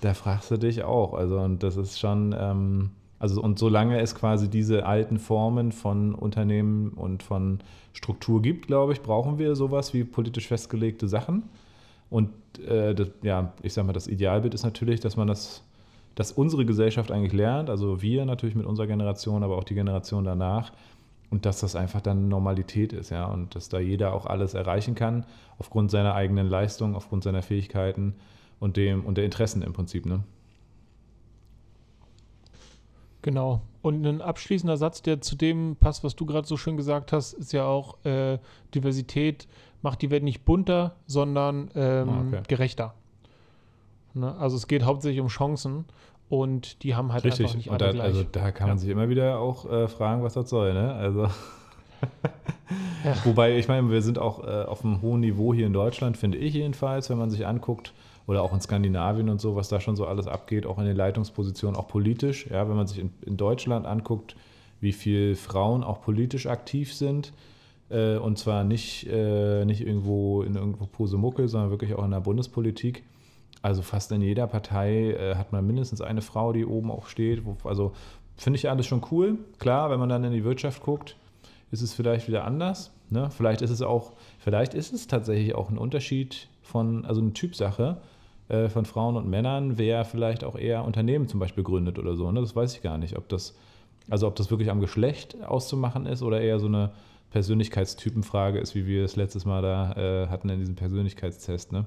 [0.02, 1.14] da fragst du dich auch.
[1.14, 6.14] Also, und das ist schon, ähm, also, und solange es quasi diese alten Formen von
[6.14, 7.60] Unternehmen und von
[7.94, 11.44] Struktur gibt, glaube ich, brauchen wir sowas wie politisch festgelegte Sachen.
[12.10, 12.30] Und
[12.68, 15.64] äh, das, ja, ich sag mal, das Idealbild ist natürlich, dass man das,
[16.16, 20.24] dass unsere Gesellschaft eigentlich lernt, also wir natürlich mit unserer Generation, aber auch die Generation
[20.24, 20.72] danach,
[21.30, 24.96] und dass das einfach dann Normalität ist, ja, und dass da jeder auch alles erreichen
[24.96, 25.26] kann,
[25.58, 28.16] aufgrund seiner eigenen Leistung, aufgrund seiner Fähigkeiten
[28.60, 30.24] und dem und der Interessen im Prinzip, ne?
[33.28, 33.60] Genau.
[33.82, 37.34] Und ein abschließender Satz, der zu dem passt, was du gerade so schön gesagt hast,
[37.34, 38.38] ist ja auch, äh,
[38.74, 39.50] Diversität
[39.82, 42.44] macht die Welt nicht bunter, sondern ähm, ah, okay.
[42.48, 42.94] gerechter.
[44.14, 44.34] Ne?
[44.40, 45.84] Also es geht hauptsächlich um Chancen
[46.30, 47.48] und die haben halt Richtig.
[47.48, 48.06] einfach nicht alle da, gleich.
[48.06, 48.82] Also da kann man ja.
[48.82, 50.74] sich immer wieder auch äh, fragen, was das soll.
[50.74, 50.94] Ne?
[50.94, 51.24] Also
[53.04, 53.14] ja.
[53.26, 56.38] Wobei, ich meine, wir sind auch äh, auf einem hohen Niveau hier in Deutschland, finde
[56.38, 57.94] ich jedenfalls, wenn man sich anguckt,
[58.28, 60.96] oder auch in Skandinavien und so, was da schon so alles abgeht, auch in den
[60.96, 62.48] Leitungspositionen, auch politisch.
[62.48, 64.36] Ja, wenn man sich in, in Deutschland anguckt,
[64.80, 67.34] wie viele Frauen auch politisch aktiv sind,
[67.90, 72.20] äh, und zwar nicht, äh, nicht irgendwo in irgendwo Posemuckel, sondern wirklich auch in der
[72.20, 73.04] Bundespolitik
[73.62, 77.46] also fast in jeder Partei äh, hat man mindestens eine Frau, die oben auch steht.
[77.46, 77.94] Wo, also
[78.36, 79.38] finde ich alles schon cool.
[79.60, 81.16] Klar, wenn man dann in die Wirtschaft guckt,
[81.72, 82.92] ist es vielleicht wieder anders.
[83.10, 83.30] Ne?
[83.30, 87.98] Vielleicht ist es auch, vielleicht ist es tatsächlich auch ein Unterschied von, also eine Typsache
[88.50, 92.32] äh, von Frauen und Männern, wer vielleicht auch eher Unternehmen zum Beispiel gründet oder so.
[92.32, 92.40] Ne?
[92.40, 93.58] Das weiß ich gar nicht, ob das,
[94.10, 96.92] also ob das wirklich am Geschlecht auszumachen ist oder eher so eine
[97.32, 101.72] Persönlichkeitstypenfrage ist, wie wir es letztes Mal da äh, hatten in diesem Persönlichkeitstest.
[101.72, 101.86] Ne?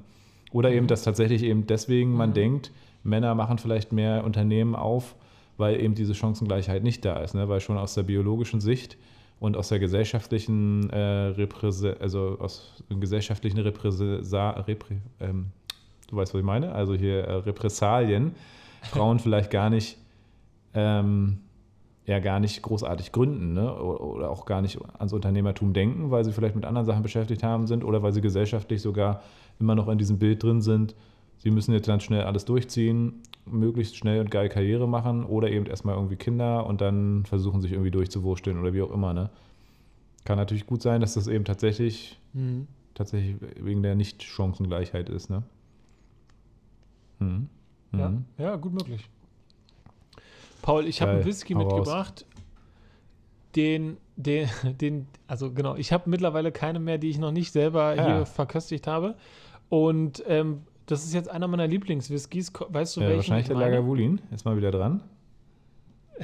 [0.53, 0.89] Oder eben, mhm.
[0.89, 2.35] dass tatsächlich eben deswegen man mhm.
[2.35, 5.17] denkt, Männer machen vielleicht mehr Unternehmen auf,
[5.57, 7.35] weil eben diese Chancengleichheit nicht da ist.
[7.35, 7.49] Ne?
[7.49, 8.99] Weil schon aus der biologischen Sicht
[9.39, 11.35] und aus der gesellschaftlichen, äh,
[12.01, 15.47] also aus gesellschaftlichen Represa Repre ähm,
[16.11, 16.73] du weißt, was ich meine?
[16.73, 18.35] Also hier äh, Repressalien,
[18.83, 19.99] Frauen vielleicht gar nicht,
[20.75, 21.39] ähm,
[22.07, 23.75] ja gar nicht großartig gründen ne?
[23.75, 27.67] oder, auch gar nicht ans Unternehmertum denken, weil sie vielleicht mit anderen Sachen beschäftigt haben
[27.67, 29.23] sind oder weil sie gesellschaftlich sogar
[29.59, 30.95] immer noch in diesem Bild drin sind,
[31.39, 35.67] sie müssen jetzt ganz schnell alles durchziehen, möglichst schnell und geil Karriere machen oder eben
[35.67, 39.15] erstmal irgendwie Kinder und dann versuchen sich irgendwie durchzuwursteln oder wie auch immer.
[39.15, 39.31] Ne?
[40.25, 42.67] Kann natürlich gut sein, dass das eben tatsächlich, mhm.
[42.95, 45.31] tatsächlich wegen der Nicht-Chancengleichheit ist.
[45.31, 45.43] Ne?
[47.21, 47.49] Mhm.
[47.93, 48.25] Ja, mhm.
[48.39, 49.09] ja, gut möglich.
[50.63, 52.27] Paul, ich habe einen Whisky mitgebracht,
[53.57, 54.49] den, den,
[54.81, 58.05] den, also genau, ich habe mittlerweile keine mehr, die ich noch nicht selber ja.
[58.05, 59.17] hier verköstigt habe.
[59.69, 62.53] Und ähm, das ist jetzt einer meiner Lieblingswhiskys.
[62.69, 63.19] Weißt du, ja, welchen?
[63.19, 64.21] Wahrscheinlich der Lagavulin.
[64.31, 65.03] Ist mal wieder dran.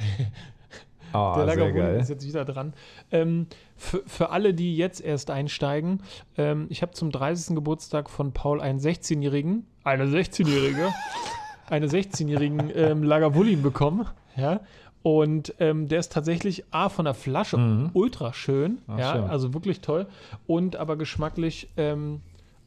[1.17, 1.99] Ah, der geil.
[1.99, 2.73] ist jetzt wieder dran.
[3.11, 6.01] Ähm, für, für alle, die jetzt erst einsteigen,
[6.37, 7.55] ähm, ich habe zum 30.
[7.55, 10.93] Geburtstag von Paul einen 16-Jährigen, eine 16-Jährige,
[11.69, 14.05] eine 16-jährigen ähm, Lagavulin bekommen.
[14.35, 14.61] Ja.
[15.03, 17.91] Und ähm, der ist tatsächlich A von der Flasche Mhm.
[17.93, 19.23] ultra schön, Ach, ja, schön.
[19.23, 20.07] also wirklich toll.
[20.47, 22.21] Und aber geschmacklich ähm,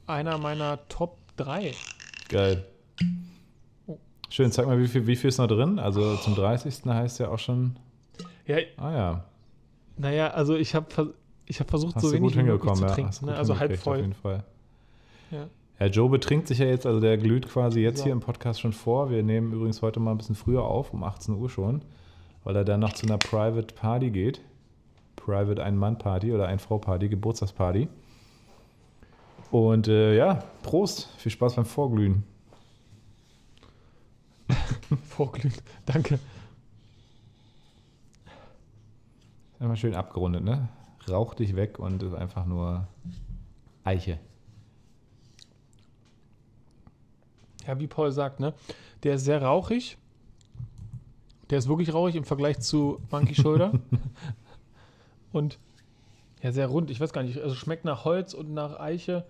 [0.06, 1.72] einer meiner Top 3.
[2.28, 2.64] Geil.
[3.86, 3.98] Oh.
[4.30, 5.78] Schön, zeig mal, wie viel, wie viel ist noch drin?
[5.78, 6.84] Also zum 30.
[6.86, 7.76] heißt ja auch schon.
[8.50, 9.24] Ja, Ah ja.
[9.96, 11.14] naja, also ich habe
[11.46, 12.94] ich hab versucht, Hast so wenig gut wie möglich hingekommen, zu ja.
[12.94, 13.16] trinken.
[13.20, 13.34] Du Ne?
[13.36, 14.00] Also halb hingekriegt, Auf voll.
[14.00, 14.44] jeden Fall.
[15.30, 15.46] Ja.
[15.78, 18.04] Ja, Joe betrinkt sich ja jetzt, also der glüht quasi jetzt So.
[18.04, 19.10] hier im Podcast schon vor.
[19.10, 21.82] Wir nehmen übrigens heute mal ein bisschen früher auf, um 18 Uhr schon,
[22.44, 24.40] weil er dann noch zu einer Private Party geht.
[25.16, 27.88] Private Ein-Mann-Party oder Ein-Frau-Party, Geburtstagsparty.
[29.50, 32.24] Und äh, ja, Prost, viel Spaß beim Vorglühen.
[35.08, 35.54] Vorglühen.
[35.86, 36.18] Danke.
[39.60, 40.68] Einmal schön abgerundet, ne?
[41.08, 42.88] Rauch dich weg und ist einfach nur
[43.84, 44.18] Eiche.
[47.66, 48.54] Ja, wie Paul sagt, ne?
[49.02, 49.98] Der ist sehr rauchig.
[51.50, 53.72] Der ist wirklich rauchig im Vergleich zu Monkey Shoulder.
[55.32, 55.58] und
[56.42, 56.90] ja, sehr rund.
[56.90, 57.38] Ich weiß gar nicht.
[57.38, 59.26] Also schmeckt nach Holz und nach Eiche,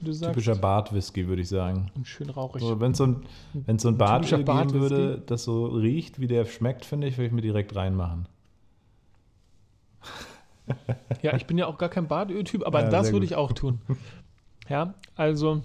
[0.00, 0.32] wie du sagst.
[0.34, 1.90] Typischer Bartwhisky, würde ich sagen.
[1.94, 2.62] und schön rauchig.
[2.62, 6.26] So, Wenn es so ein, wenn's so ein Bartöl geben würde, das so riecht, wie
[6.26, 8.28] der schmeckt, finde ich, würde ich mir direkt reinmachen.
[11.22, 13.80] Ja, ich bin ja auch gar kein Badöl-Typ, aber Ja, das würde ich auch tun.
[14.68, 15.60] Ja, also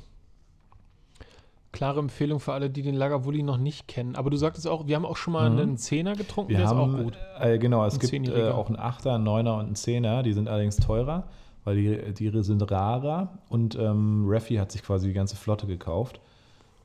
[1.71, 4.15] klare Empfehlung für alle, die den Lagavulin noch nicht kennen.
[4.15, 5.59] Aber du sagtest auch, wir haben auch schon mal Mhm.
[5.59, 7.17] einen Zehner getrunken, Wir der haben, ist auch gut.
[7.39, 10.23] Äh, genau, es gibt äh, auch einen Achter, einen Neuner und einen Zehner.
[10.23, 11.27] Die sind allerdings teurer,
[11.63, 13.29] weil die, die sind rarer.
[13.49, 16.19] Und ähm, Raffi hat sich quasi die ganze Flotte gekauft.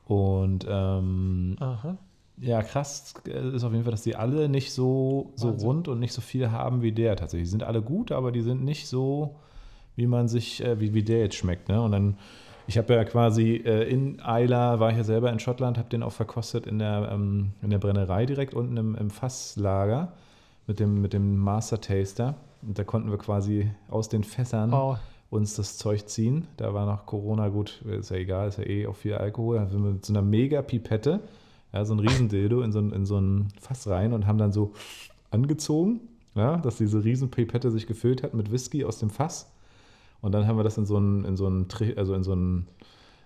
[0.07, 1.97] Und ähm, Aha.
[2.39, 5.67] Ja, krass äh, ist auf jeden Fall, dass die alle nicht so, so Wahnsinn.
[5.67, 7.47] rund und nicht so viel haben wie der tatsächlich.
[7.47, 9.35] Die sind alle gut, aber die sind nicht so,
[9.95, 11.69] wie man sich, äh, wie, wie der jetzt schmeckt.
[11.69, 11.81] Ne?
[11.81, 12.17] Und dann,
[12.67, 16.03] ich habe ja quasi äh, in Isla, war ich ja selber in Schottland, habe den
[16.03, 20.11] auch verkostet in der, ähm, in der Brennerei direkt unten im, im Fasslager
[20.67, 22.35] mit dem, mit dem Master Taster.
[22.61, 24.97] Und da konnten wir quasi aus den Fässern Oh,
[25.29, 26.47] uns das Zeug ziehen.
[26.57, 29.57] Da war noch Corona, gut, ist ja egal, ist ja eh auch viel Alkohol.
[29.57, 31.19] Dann sind wir mit so einer Mega-Pipette,
[31.75, 34.51] ja, so ein Riesendildo in so, ein- in so ein Fass rein und haben dann
[34.53, 34.71] so
[35.29, 35.99] angezogen,
[36.35, 39.51] ja, dass diese Riesenpipette sich gefüllt hat mit Whisky aus dem Fass.
[40.21, 41.45] Und dann haben wir das in so einen, in so
[41.97, 42.67] also in so einen,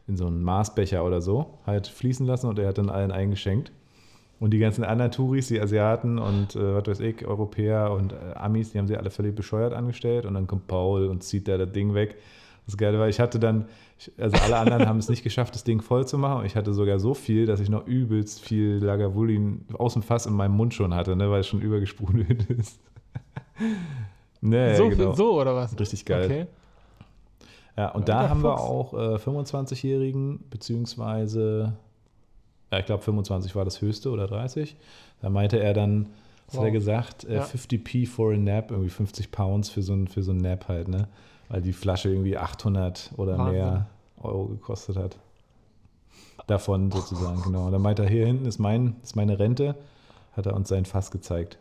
[0.08, 3.72] in so einen Maßbecher oder so halt fließen lassen und er hat dann allen eingeschenkt.
[4.40, 8.16] Und die ganzen anderen Touris, die Asiaten und äh, was weiß ich, Europäer und äh,
[8.36, 11.58] Amis, die haben sie alle völlig bescheuert angestellt und dann kommt Paul und zieht da
[11.58, 12.16] das Ding weg.
[12.66, 13.66] Das Geile war, ich hatte dann,
[14.18, 16.74] also alle anderen haben es nicht geschafft, das Ding voll zu machen und ich hatte
[16.74, 20.74] sogar so viel, dass ich noch übelst viel Lagavulin aus dem Fass in meinem Mund
[20.74, 22.80] schon hatte, ne, weil es schon übergesprudelt ist.
[24.42, 25.14] nee, so, genau.
[25.14, 25.78] so oder was?
[25.80, 26.26] Richtig geil.
[26.26, 26.46] Okay.
[27.78, 28.62] Ja, und Ja, da haben wir Fuchs.
[28.70, 31.74] auch äh, 25-Jährigen, beziehungsweise,
[32.72, 34.76] ja, ich glaube 25 war das höchste oder 30.
[35.22, 36.10] Da meinte er dann,
[36.48, 36.74] was hat er Wow.
[36.74, 37.44] gesagt, äh, Ja.
[37.44, 40.88] 50p for a nap, irgendwie 50 Pounds für so ein, für so ein Nap halt,
[40.88, 41.08] ne?
[41.50, 43.54] Weil die Flasche irgendwie 800 oder Wahnsinn.
[43.56, 43.88] mehr
[44.22, 45.18] Euro gekostet hat.
[46.48, 47.66] Davon sozusagen, genau.
[47.66, 49.76] Und dann meinte er, hier hinten ist, mein, ist meine Rente,
[50.34, 51.60] hat er uns sein Fass gezeigt.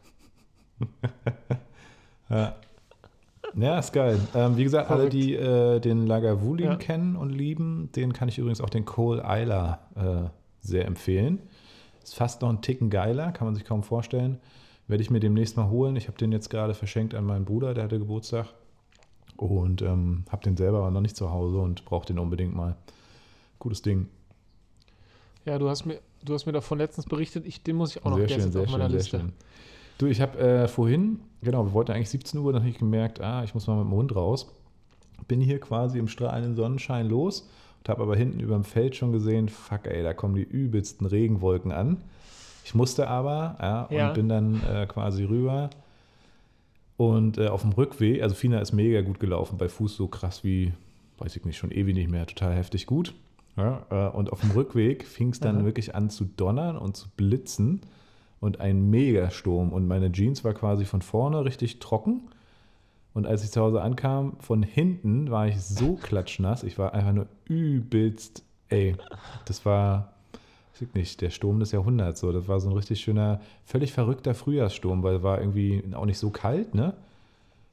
[2.31, 2.55] ja.
[3.55, 4.21] Ja, ist geil.
[4.35, 5.15] Ähm, wie gesagt, alle, Verrückt.
[5.15, 6.77] die äh, den Lagavulin Ja.
[6.77, 10.29] kennen und lieben, den kann ich übrigens auch den Cole Isla äh,
[10.61, 11.41] sehr empfehlen.
[12.03, 14.39] Ist fast noch ein Ticken geiler, kann man sich kaum vorstellen.
[14.87, 15.97] Werde ich mir demnächst mal holen.
[15.97, 18.47] Ich habe den jetzt gerade verschenkt an meinen Bruder, der hatte Geburtstag.
[19.39, 22.77] Und ähm, habe den selber aber noch nicht zu Hause und brauche den unbedingt mal.
[23.61, 24.09] Gutes Ding.
[25.45, 28.11] Ja, du hast mir, du hast mir davon letztens berichtet, ich, den muss ich auch
[28.11, 29.19] noch, sehr schön, sehr auf meiner schön, Liste.
[29.21, 29.33] schön.
[29.99, 33.21] Du, ich habe äh, vorhin, genau, wir wollten eigentlich 17 Uhr, dann habe ich gemerkt,
[33.21, 34.53] ah, ich muss mal mit dem Hund raus.
[35.29, 37.49] Bin hier quasi im strahlenden Sonnenschein los
[37.79, 41.07] und habe aber hinten über dem Feld schon gesehen, fuck ey, da kommen die übelsten
[41.07, 41.99] Regenwolken an.
[42.65, 44.13] Ich musste aber, ja, und Ja.
[44.13, 45.71] bin dann äh, quasi rüber.
[46.99, 50.43] Und äh, auf dem Rückweg, also Fina ist mega gut gelaufen, bei Fuß so krass
[50.43, 50.73] wie,
[51.19, 53.15] weiß ich nicht, schon ewig nicht mehr, total heftig gut.
[53.57, 55.65] Ja, äh, und auf dem Rückweg fing es dann Aha.
[55.65, 57.83] wirklich an zu donnern und zu blitzen
[58.41, 59.73] und ein Megasturm.
[59.73, 62.23] Und meine Jeans war quasi von vorne richtig trocken.
[63.15, 66.65] Und als ich zu Hause ankam, von hinten war ich so klatschnass.
[66.65, 68.97] Ich war einfach nur übelst, ey,
[69.45, 70.15] das war,
[70.95, 72.21] nicht, der Sturm des Jahrhunderts.
[72.21, 72.33] So.
[72.33, 76.31] Das war so ein richtig schöner, völlig verrückter Frühjahrssturm, weil war irgendwie auch nicht so
[76.31, 76.95] kalt, ne?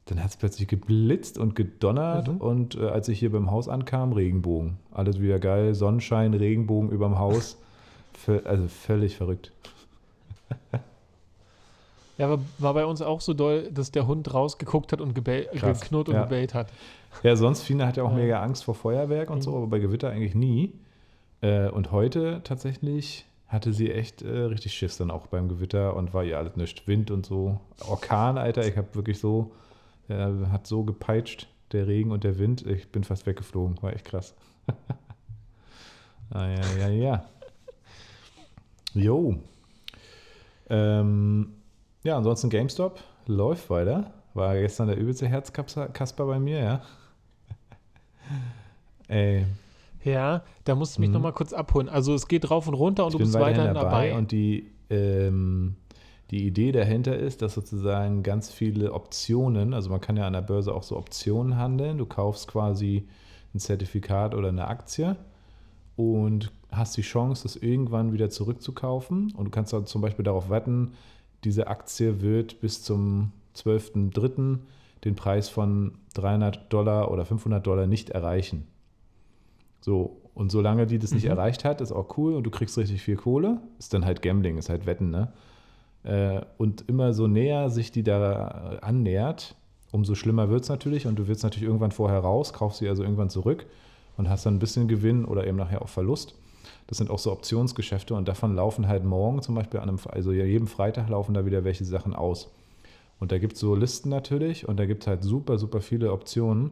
[0.07, 2.37] Dann hat es plötzlich geblitzt und gedonnert Mhm.
[2.37, 4.77] und äh, als ich hier beim Haus ankam, Regenbogen.
[4.91, 7.57] Alles wieder geil, Sonnenschein, Regenbogen überm Haus.
[8.45, 9.51] Also völlig verrückt.
[12.17, 16.07] Ja, aber war bei uns auch so doll, dass der Hund rausgeguckt hat und geknurrt
[16.07, 16.23] und ja.
[16.23, 16.67] gebellt hat.
[17.23, 18.15] Ja, sonst Fina hat ja auch Ja.
[18.15, 20.71] mega Angst vor Feuerwerk und so, aber bei Gewitter eigentlich nie.
[21.45, 26.11] Äh, und heute tatsächlich hatte sie echt äh, richtig Schiss dann auch beim Gewitter und
[26.11, 26.87] war ihr alles nichts.
[26.87, 27.59] Wind und so.
[27.87, 29.51] Orkan, Alter, ich habe wirklich so,
[30.09, 32.65] äh, hat so gepeitscht, der Regen und der Wind.
[32.65, 34.33] Ich bin fast weggeflogen, war echt krass.
[36.31, 37.25] ah, ja, ja, ja.
[38.95, 39.37] Jo.
[40.67, 41.53] Ähm,
[42.03, 44.13] ja, ansonsten GameStop läuft weiter.
[44.33, 46.81] War gestern der übelste Herzkasper bei mir, ja.
[49.07, 49.45] Ey,
[50.05, 51.15] Ja, da musst du mich Mhm.
[51.15, 51.89] noch mal kurz abholen.
[51.89, 54.17] Also es geht rauf und runter und ich du bist weiterhin weiterhin dabei, dabei.
[54.17, 55.75] und die, ähm,
[56.31, 60.41] die Idee dahinter ist, dass sozusagen ganz viele Optionen, also man kann ja an der
[60.41, 61.97] Börse auch so Optionen handeln.
[61.97, 63.07] Du kaufst quasi
[63.53, 65.15] ein Zertifikat oder eine Aktie
[65.95, 69.31] und hast die Chance, das irgendwann wieder zurückzukaufen.
[69.35, 70.93] Und du kannst dann zum Beispiel darauf wetten,
[71.43, 74.59] diese Aktie wird bis zum 12.03.
[75.03, 78.67] den Preis von 300 Dollar oder 500 Dollar nicht erreichen.
[79.85, 81.29] So, und solange die das nicht Mhm.
[81.29, 83.59] erreicht hat, ist auch cool und du kriegst richtig viel Kohle.
[83.77, 85.31] Ist dann halt Gambling, ist halt Wetten, ne?
[86.03, 89.53] Äh, Und immer so näher sich die da annähert,
[89.91, 93.03] umso schlimmer wird es natürlich und du willst natürlich irgendwann vorher raus, kaufst sie also
[93.03, 93.67] irgendwann zurück
[94.17, 96.33] und hast dann ein bisschen Gewinn oder eben nachher auch Verlust.
[96.87, 100.31] Das sind auch so Optionsgeschäfte und davon laufen halt morgen zum Beispiel an einem, also
[100.31, 102.49] ja, jeden Freitag laufen da wieder welche Sachen aus.
[103.19, 106.11] Und da gibt es so Listen natürlich und da gibt es halt super, super viele
[106.11, 106.71] Optionen,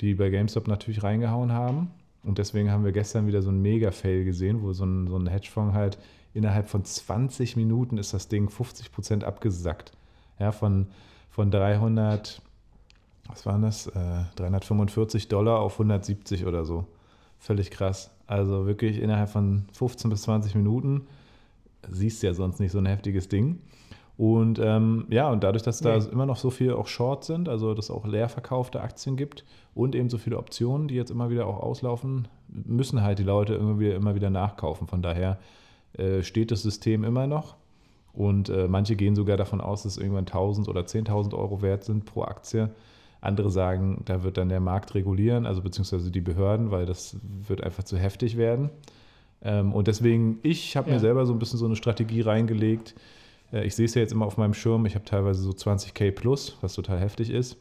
[0.00, 1.92] die bei GameStop natürlich reingehauen haben.
[2.28, 5.28] Und deswegen haben wir gestern wieder so einen Mega-Fail gesehen, wo so ein, so ein
[5.28, 5.98] Hedgefonds halt
[6.34, 9.92] innerhalb von 20 Minuten ist das Ding 50% abgesackt.
[10.38, 10.88] Ja, von,
[11.30, 12.42] von 300,
[13.28, 13.86] was waren das?
[13.86, 16.84] Äh, 345 Dollar auf 170 oder so.
[17.38, 18.10] Völlig krass.
[18.26, 21.06] Also wirklich innerhalb von 15 bis 20 Minuten
[21.90, 23.62] siehst du ja sonst nicht so ein heftiges Ding.
[24.18, 26.04] Und ähm, ja, und dadurch, dass da Nee.
[26.10, 29.44] immer noch so viel auch Shorts sind, also dass es auch leer verkaufte Aktien gibt
[29.74, 33.54] und eben so viele Optionen, die jetzt immer wieder auch auslaufen, müssen halt die Leute
[33.54, 34.88] irgendwie immer wieder nachkaufen.
[34.88, 35.38] Von daher
[35.96, 37.54] äh, steht das System immer noch.
[38.12, 42.04] Und äh, manche gehen sogar davon aus, dass irgendwann 1000 oder 10.000 Euro wert sind
[42.04, 42.70] pro Aktie.
[43.20, 47.62] Andere sagen, da wird dann der Markt regulieren, also beziehungsweise die Behörden, weil das wird
[47.62, 48.70] einfach zu heftig werden.
[49.42, 50.94] Ähm, und deswegen, ich habe Ja.
[50.94, 52.96] mir selber so ein bisschen so eine Strategie reingelegt.
[53.52, 54.86] Äh, ich sehe es ja jetzt immer auf meinem Schirm.
[54.86, 57.56] Ich habe teilweise so 20k plus, was total heftig ist.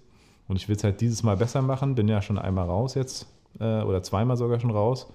[0.47, 1.95] Und ich will es halt dieses Mal besser machen.
[1.95, 3.27] Bin ja schon einmal raus jetzt
[3.59, 5.11] äh, oder zweimal sogar schon raus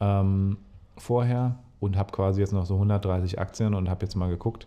[0.00, 0.56] ähm,
[0.96, 4.66] vorher und habe quasi jetzt noch so 130 Aktien und habe jetzt mal geguckt,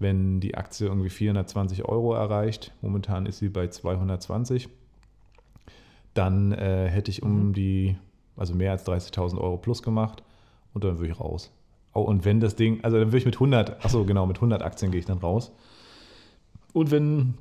[0.00, 4.68] wenn die Aktie irgendwie 420 Euro erreicht, momentan ist sie bei 220,
[6.14, 7.52] dann äh, hätte ich um Mhm.
[7.52, 7.96] die,
[8.36, 10.22] also mehr als 30.000 Euro plus gemacht
[10.74, 11.52] und dann würde ich raus.
[11.98, 14.62] Oh, und wenn das Ding, also dann würde ich mit 100, achso genau, mit 100
[14.62, 15.50] Aktien gehe ich dann raus.
[16.72, 17.34] Und wenn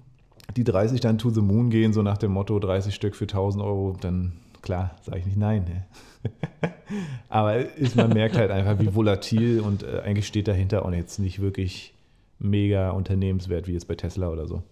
[0.55, 3.63] die 30 dann to the moon gehen, so nach dem Motto 30 Stück für 1000
[3.63, 5.65] Euro, dann klar, sage ich nicht nein.
[5.65, 6.31] Ne?
[7.29, 11.19] Aber ist, man merkt halt einfach, wie volatil und äh, eigentlich steht dahinter auch jetzt
[11.19, 11.93] nicht wirklich
[12.39, 14.63] mega Unternehmenswert wie jetzt bei Tesla oder so.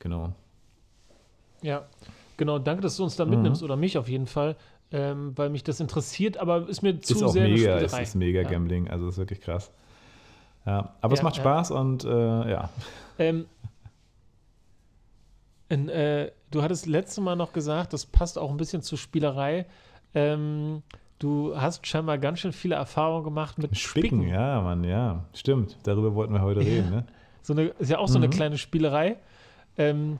[0.00, 0.32] Genau.
[1.62, 1.84] Ja,
[2.36, 2.58] genau.
[2.58, 3.30] Danke, dass du uns da Mhm.
[3.32, 4.56] mitnimmst oder mich auf jeden Fall,
[4.92, 8.14] ähm, weil mich das interessiert, aber ist mir zu ist auch sehr mega, es ist
[8.14, 8.48] mega Ja.
[8.50, 9.70] Gambling, also ist wirklich krass.
[10.66, 11.42] Ja, aber es Ja, macht ja.
[11.42, 12.08] Spaß und äh,
[12.50, 12.68] ja.
[13.18, 13.46] Ähm,
[15.68, 19.66] in, äh, du hattest letztes Mal noch gesagt, das passt auch ein bisschen zur Spielerei.
[20.14, 20.82] Ähm,
[21.18, 24.28] du hast scheinbar ganz schön viele Erfahrungen gemacht mit Spicken, Spicken.
[24.28, 25.24] ja, Mann, ja.
[25.32, 27.06] Stimmt, darüber wollten wir heute reden, ne?
[27.42, 28.32] So eine, ist ja auch so eine Mhm.
[28.32, 29.16] kleine Spielerei.
[29.78, 30.18] Ähm,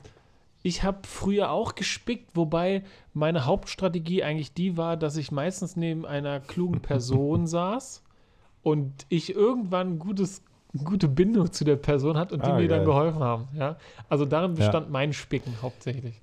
[0.63, 6.05] ich habe früher auch gespickt, wobei meine Hauptstrategie eigentlich die war, dass ich meistens neben
[6.05, 8.01] einer klugen Person saß
[8.63, 10.41] und ich irgendwann gutes,
[10.85, 12.85] gute Bindung zu der Person hatte und die Ah, mir dann geil.
[12.85, 13.47] geholfen haben.
[13.53, 13.75] Ja?
[14.09, 14.55] Also darin Ja.
[14.57, 16.21] bestand mein Spicken hauptsächlich.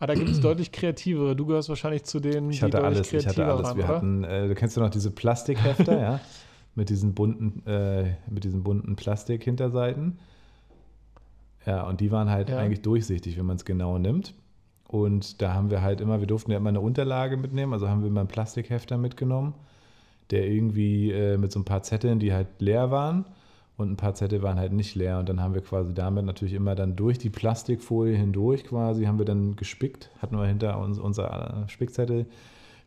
[0.00, 1.36] Aber da gibt es deutlich kreativere.
[1.36, 3.62] Du gehörst wahrscheinlich zu denen, Ich hatte alles, ich hatte alles.
[3.64, 3.94] waren, Wir oder?
[3.94, 6.20] hatten, äh, du kennst ja noch diese Plastikhefter, ja?
[6.74, 10.18] Mit diesen bunten, äh, mit diesen bunten Plastik-Hinterseiten.
[11.66, 12.58] Ja, und die waren halt Ja.
[12.58, 14.34] eigentlich durchsichtig, wenn man es genau nimmt.
[14.88, 18.02] Und da haben wir halt immer, wir durften ja immer eine Unterlage mitnehmen, also haben
[18.02, 19.54] wir immer einen Plastikhefter mitgenommen,
[20.30, 23.24] der irgendwie äh, mit so ein paar Zetteln, die halt leer waren
[23.76, 25.18] und ein paar Zettel waren halt nicht leer.
[25.18, 29.18] Und dann haben wir quasi damit natürlich immer dann durch die Plastikfolie hindurch quasi, haben
[29.18, 32.26] wir dann gespickt, hatten wir hinter uns unser äh, Spickzettel.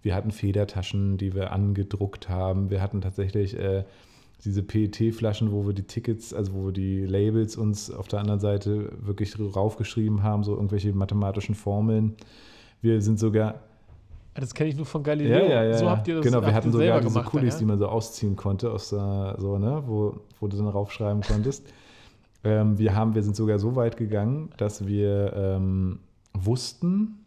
[0.01, 2.69] Wir hatten Federtaschen, die wir angedruckt haben.
[2.69, 3.83] Wir hatten tatsächlich äh,
[4.45, 8.39] diese PET-Flaschen, wo wir die Tickets, also wo wir die Labels uns auf der anderen
[8.39, 12.15] Seite wirklich raufgeschrieben haben, so irgendwelche mathematischen Formeln.
[12.81, 13.55] Wir sind sogar,
[14.35, 15.45] Das kenne ich nur von Galileo.
[15.45, 15.77] ja, ja, ja.
[15.77, 17.59] So habt ihr das genau, wir hatten sogar diese gemacht, Kulis, ja?
[17.59, 21.67] die man so ausziehen konnte, aus, äh, so, ne, wo, wo du dann raufschreiben konntest.
[22.45, 25.99] Ähm, wir, haben, wir sind sogar so weit gegangen, dass wir ähm,
[26.33, 27.25] wussten,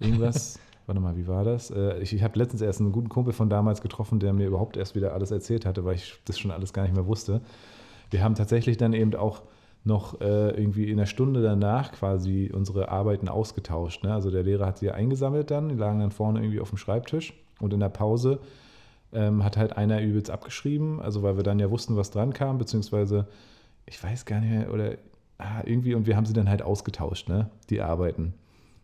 [0.00, 1.70] irgendwas, warte mal, wie war das?
[1.70, 4.76] Äh, ich ich habe letztens erst einen guten Kumpel von damals getroffen, der mir überhaupt
[4.76, 7.40] erst wieder alles erzählt hatte, weil ich das schon alles gar nicht mehr wusste.
[8.10, 9.42] Wir haben tatsächlich dann eben auch
[9.84, 14.02] noch äh, irgendwie in der Stunde danach quasi unsere Arbeiten ausgetauscht.
[14.02, 14.12] Ne?
[14.12, 17.34] Also der Lehrer hat sie eingesammelt dann, die lagen dann vorne irgendwie auf dem Schreibtisch
[17.60, 18.40] und in der Pause
[19.12, 22.58] ähm, hat halt einer übelst abgeschrieben, also weil wir dann ja wussten, was dran kam,
[22.58, 23.28] beziehungsweise
[23.86, 24.96] ich weiß gar nicht mehr, oder
[25.38, 27.48] ah, irgendwie, und wir haben sie dann halt ausgetauscht, ne?
[27.70, 28.34] die Arbeiten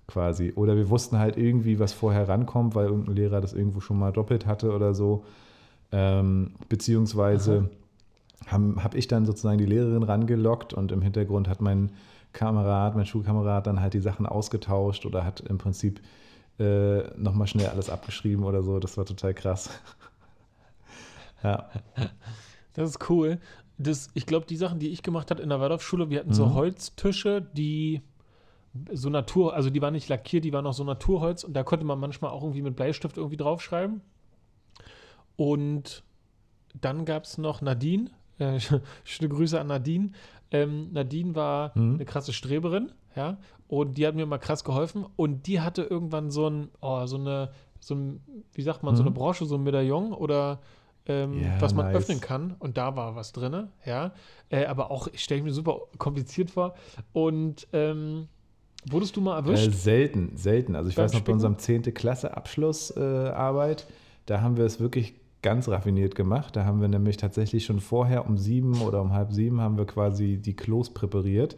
[0.06, 0.52] quasi.
[0.54, 4.12] Oder wir wussten halt irgendwie, was vorher rankommt, weil irgendein Lehrer das irgendwo schon mal
[4.12, 5.24] doppelt hatte oder so.
[5.90, 7.70] Ähm, beziehungsweise
[8.46, 11.92] habe hab ich dann sozusagen die Lehrerin rangelockt und im Hintergrund hat mein
[12.32, 16.00] Kamerad, mein Schulkamerad dann halt die Sachen ausgetauscht oder hat im Prinzip
[16.58, 18.78] äh, nochmal schnell alles abgeschrieben oder so.
[18.78, 19.70] Das war total krass.
[21.42, 21.68] ja.
[22.74, 23.38] Das ist cool.
[23.78, 26.34] Das, ich glaube, die Sachen, die ich gemacht habe in der Waldorfschule, wir hatten mhm.
[26.34, 28.02] so Holztische, die
[28.92, 31.84] so Natur, also die waren nicht lackiert, die waren auch so Naturholz und da konnte
[31.84, 34.00] man manchmal auch irgendwie mit Bleistift irgendwie draufschreiben.
[35.36, 36.02] Und
[36.80, 38.58] dann gab es noch Nadine, äh,
[39.04, 40.12] schöne Grüße an Nadine.
[40.50, 41.94] Ähm, Nadine war mhm.
[41.94, 46.30] eine krasse Streberin, ja, und die hat mir mal krass geholfen und die hatte irgendwann
[46.30, 48.20] so ein, oh, so eine, so ein,
[48.52, 48.96] wie sagt man, mhm.
[48.96, 49.14] so eine mhm.
[49.14, 50.60] Brosche, so ein Medaillon oder
[51.06, 51.96] ähm, ja, was man nice.
[51.96, 52.54] öffnen kann.
[52.58, 54.12] Und da war was drin, ja.
[54.50, 56.74] Äh, aber auch, ich stelle mir super kompliziert vor.
[57.12, 58.28] Und ähm,
[58.90, 59.68] wurdest du mal erwischt?
[59.68, 60.76] Äh, selten, selten.
[60.76, 61.94] Also ich weiß noch, bei unserem 10.
[61.94, 63.92] Klasse Abschlussarbeit, äh,
[64.26, 66.56] da haben wir es wirklich ganz raffiniert gemacht.
[66.56, 69.86] Da haben wir nämlich tatsächlich schon vorher um sieben oder um halb sieben haben wir
[69.86, 71.56] quasi die Klos präpariert.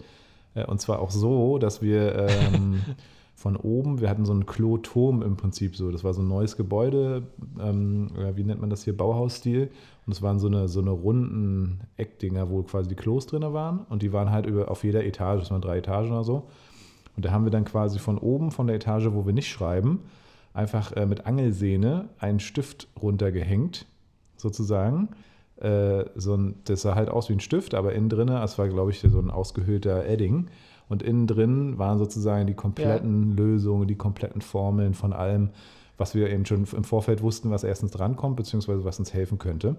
[0.54, 2.80] Äh, und zwar auch so, dass wir ähm,
[3.34, 5.90] von oben, wir hatten so einen Kloturm im Prinzip so.
[5.90, 7.24] Das war so ein neues Gebäude,
[7.60, 9.70] ähm, wie nennt man das hier, Bauhausstil.
[10.06, 13.80] Und es waren so eine, so eine runden Eckdinger, wo quasi die Klos drin waren.
[13.88, 16.48] Und die waren halt über, auf jeder Etage, das waren drei Etagen oder so.
[17.16, 20.00] Und da haben wir dann quasi von oben, von der Etage, wo wir nicht schreiben,
[20.52, 23.86] einfach äh, mit Angelsehne einen Stift runtergehängt,
[24.36, 25.10] sozusagen.
[25.56, 28.68] Äh, so ein, das sah halt aus wie ein Stift, aber innen drin, das war,
[28.68, 30.48] glaube ich, so ein ausgehöhlter Edding.
[30.88, 33.36] Und innen drin waren sozusagen die kompletten ja.
[33.36, 35.50] Lösungen, die kompletten Formeln von allem,
[35.96, 39.76] was wir eben schon im Vorfeld wussten, was erstens drankommt, beziehungsweise was uns helfen könnte.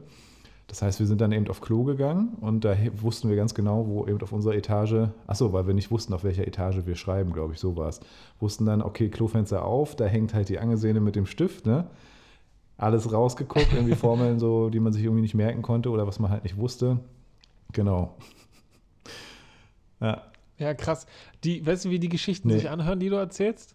[0.67, 3.88] Das heißt, wir sind dann eben auf Klo gegangen und da wussten wir ganz genau,
[3.88, 7.34] wo eben auf unserer Etage, achso, weil wir nicht wussten, auf welcher Etage wir schreiben,
[7.34, 7.99] glaube ich, so war es.
[8.39, 11.88] Wussten dann, okay, Klofenster auf, da hängt halt die Angesehene mit dem Stift, ne?
[12.78, 16.32] Alles rausgeguckt, irgendwie Formeln so, die man sich irgendwie nicht merken konnte oder was man
[16.32, 16.99] halt nicht wusste.
[17.71, 18.15] Genau.
[20.01, 20.23] Ja.
[20.58, 21.06] Ja, krass.
[21.45, 22.56] Die, weißt du, wie die Geschichten nee.
[22.56, 23.74] sich anhören, die du erzählst?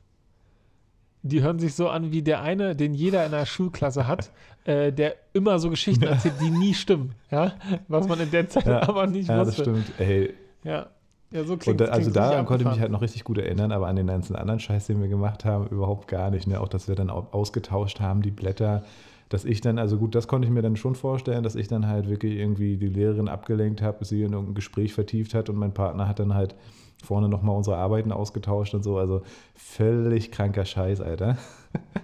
[1.22, 4.30] Die hören sich so an wie der eine, den jeder in der Schulklasse hat,
[4.64, 7.14] äh, der immer so Geschichten erzählt, die nie stimmen.
[7.30, 7.52] Ja,
[7.88, 9.62] was man in der Zeit ja, aber nicht ja, wusste.
[9.62, 10.00] Ja, das stimmt.
[10.00, 10.34] Ey.
[10.64, 10.86] Ja.
[11.32, 13.70] Ja, so klingt, und da, Also daran konnte ich mich halt noch richtig gut erinnern,
[13.70, 16.48] aber an den ganzen anderen Scheiß, den wir gemacht haben, überhaupt gar nicht.
[16.48, 16.60] Ne?
[16.60, 18.82] Auch, dass wir dann ausgetauscht haben, die Blätter,
[19.28, 21.86] dass ich dann, also gut, das konnte ich mir dann schon vorstellen, dass ich dann
[21.86, 25.72] halt wirklich irgendwie die Lehrerin abgelenkt habe, sie in irgendein Gespräch vertieft hat und mein
[25.72, 26.56] Partner hat dann halt
[27.04, 28.98] vorne nochmal unsere Arbeiten ausgetauscht und so.
[28.98, 29.22] Also
[29.54, 31.36] völlig kranker Scheiß, Alter.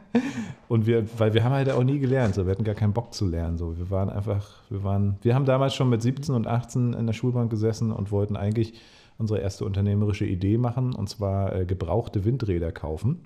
[0.68, 2.46] und wir, weil wir haben halt auch nie gelernt, so.
[2.46, 3.58] wir hatten gar keinen Bock zu lernen.
[3.58, 3.76] So.
[3.76, 7.14] Wir waren einfach, wir waren, wir haben damals schon mit 17 und 18 in der
[7.14, 8.74] Schulbank gesessen und wollten eigentlich
[9.18, 13.24] unsere erste unternehmerische Idee machen, und zwar äh, gebrauchte Windräder kaufen.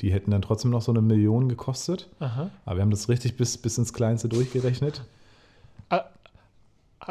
[0.00, 2.08] Die hätten dann trotzdem noch so eine Million gekostet.
[2.20, 2.50] Aha.
[2.64, 5.02] Aber wir haben das richtig bis, bis ins Kleinste durchgerechnet.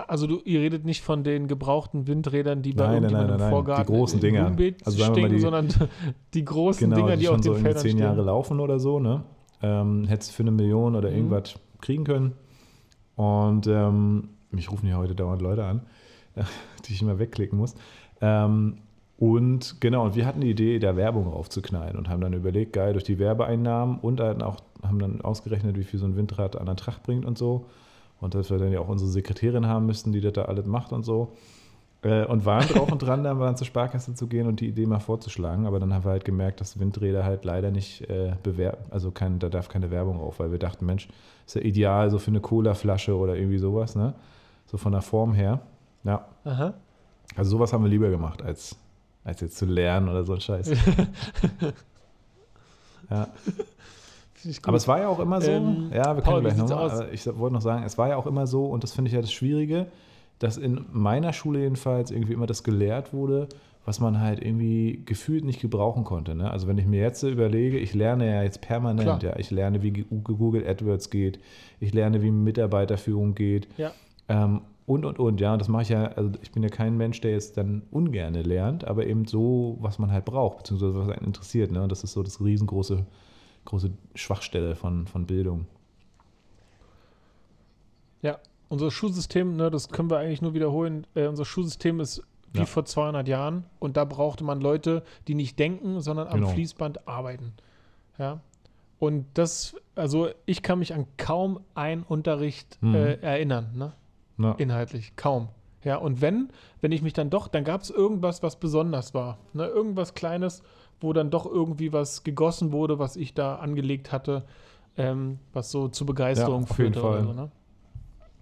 [0.05, 3.47] Also du, ihr redet nicht von den gebrauchten Windrädern, die bei nein, irgendjemandem nein, nein,
[3.47, 4.55] im Vorgarten die großen Dinger.
[4.85, 5.69] also stehen, die, sondern
[6.35, 8.99] die großen genau, Dinger, die, die auf den so Feldern zehn Jahre laufen oder so,
[8.99, 9.23] ne?
[9.63, 11.15] Ähm, hättest du für eine Million oder mhm.
[11.15, 12.33] irgendwas kriegen können.
[13.15, 15.81] Und ähm, mich rufen ja heute dauernd Leute an,
[16.85, 17.73] die ich immer wegklicken muss.
[18.21, 18.77] Ähm,
[19.17, 22.93] und genau, und wir hatten die Idee, da Werbung raufzuknallen und haben dann überlegt, geil,
[22.93, 26.75] durch die Werbeeinnahmen und auch, haben dann ausgerechnet, wie viel so ein Windrad an der
[26.75, 27.65] Tracht bringt und so
[28.19, 30.91] und dass wir dann ja auch unsere Sekretärin haben müssten, die das da alles macht
[30.91, 31.33] und so.
[32.03, 34.99] Äh, und waren drauf und dran, dann zur Sparkasse zu gehen und die Idee mal
[34.99, 35.65] vorzuschlagen.
[35.65, 39.39] Aber dann haben wir halt gemerkt, dass Windräder halt leider nicht äh, bewerben, also kein,
[39.39, 41.07] da darf keine Werbung auf, weil wir dachten, Mensch,
[41.45, 44.13] ist ja ideal so für eine Cola-Flasche oder irgendwie sowas, ne?
[44.65, 45.61] So von der Form her.
[46.03, 46.27] Ja.
[46.43, 46.73] Aha.
[47.35, 48.77] Also sowas haben wir lieber gemacht, als,
[49.23, 50.71] als jetzt zu lernen oder so ein Scheiß.
[53.09, 53.27] ja.
[54.63, 57.53] Aber es war ja auch immer so, ähm, ja, wir können gleich nochmal, ich wollte
[57.53, 59.87] noch sagen, es war ja auch immer so, und das finde ich ja das Schwierige,
[60.39, 63.47] dass in meiner Schule jedenfalls irgendwie immer das gelehrt wurde,
[63.85, 66.35] was man halt irgendwie gefühlt nicht gebrauchen konnte.
[66.35, 66.51] Ne?
[66.51, 69.91] Also wenn ich mir jetzt überlege, ich lerne ja jetzt permanent, ja, ich lerne, wie
[69.91, 71.39] Google AdWords geht,
[71.79, 73.67] ich lerne, wie Mitarbeiterführung geht.
[73.77, 73.91] Ja.
[74.27, 77.19] Ähm, Und, und, und, ja, das mache ich ja, also ich bin ja kein Mensch,
[77.19, 81.25] der jetzt dann ungerne lernt, aber eben so, was man halt braucht, beziehungsweise was einen
[81.25, 81.71] interessiert.
[81.71, 81.87] Ne?
[81.89, 83.05] Das ist so das riesengroße
[83.67, 85.67] große Schwachstelle von, von Bildung.
[88.21, 88.39] Ja,
[88.69, 92.65] unser Schulsystem, ne, das können wir eigentlich nur wiederholen, äh, unser Schulsystem ist wie ja.
[92.65, 96.49] vor 200 Jahren und da brauchte man Leute, die nicht denken, sondern am genau.
[96.49, 97.53] Fließband arbeiten.
[98.17, 98.39] Ja,
[98.99, 102.95] und das, also ich kann mich an kaum einen Unterricht mhm.
[102.95, 103.93] äh, erinnern, ne?
[104.39, 104.53] Ja.
[104.53, 105.49] Inhaltlich, kaum.
[105.83, 106.49] Ja, und wenn,
[106.81, 109.39] wenn ich mich dann doch, dann gab es irgendwas, was besonders war.
[109.53, 109.65] Ne?
[109.65, 110.63] Irgendwas Kleines,
[110.99, 114.43] wo dann doch irgendwie was gegossen wurde, was ich da angelegt hatte,
[114.97, 117.03] ähm, was so zu Begeisterung ja, führte.
[117.03, 117.51] Oder so, ne?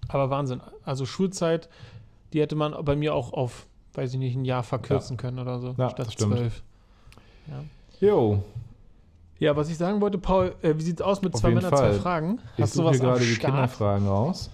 [0.08, 0.62] Aber Wahnsinn.
[0.84, 1.70] Also Schulzeit,
[2.34, 5.22] die hätte man bei mir auch auf, weiß ich nicht, ein Jahr verkürzen ja.
[5.22, 6.64] können oder so, ja, statt zwölf.
[7.48, 7.64] Ja.
[8.08, 8.44] Jo.
[9.38, 11.76] Ja, was ich sagen wollte, Paul, äh, wie sieht es aus mit auf zwei Männern,
[11.76, 12.40] zwei Fragen?
[12.58, 14.50] Hast ich du was gerade die Kinderfragen raus.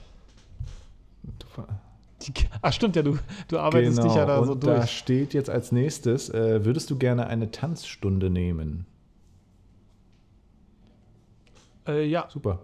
[2.21, 3.17] Die, ach stimmt ja, du,
[3.47, 4.07] du arbeitest genau.
[4.07, 4.79] dich ja da und so durch.
[4.79, 8.85] Da steht jetzt als nächstes, äh, würdest du gerne eine Tanzstunde nehmen?
[11.87, 12.27] Äh, ja.
[12.29, 12.59] Super.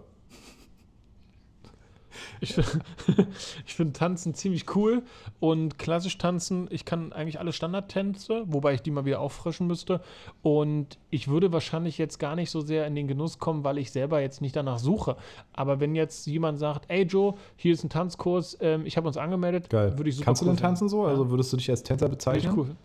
[2.40, 2.56] Ich,
[3.66, 5.02] ich finde Tanzen ziemlich cool
[5.40, 10.00] und klassisch tanzen, ich kann eigentlich alle Standardtänze, wobei ich die mal wieder auffrischen müsste.
[10.42, 13.90] Und ich würde wahrscheinlich jetzt gar nicht so sehr in den Genuss kommen, weil ich
[13.90, 15.16] selber jetzt nicht danach suche.
[15.52, 19.16] Aber wenn jetzt jemand sagt, ey Joe, hier ist ein Tanzkurs, ähm, ich habe uns
[19.16, 19.96] angemeldet, Geil.
[19.96, 21.04] würde ich super Kannst cool du denn tanzen so?
[21.04, 22.54] Also würdest du dich als Tänzer bezeichnen?
[22.56, 22.76] Cool.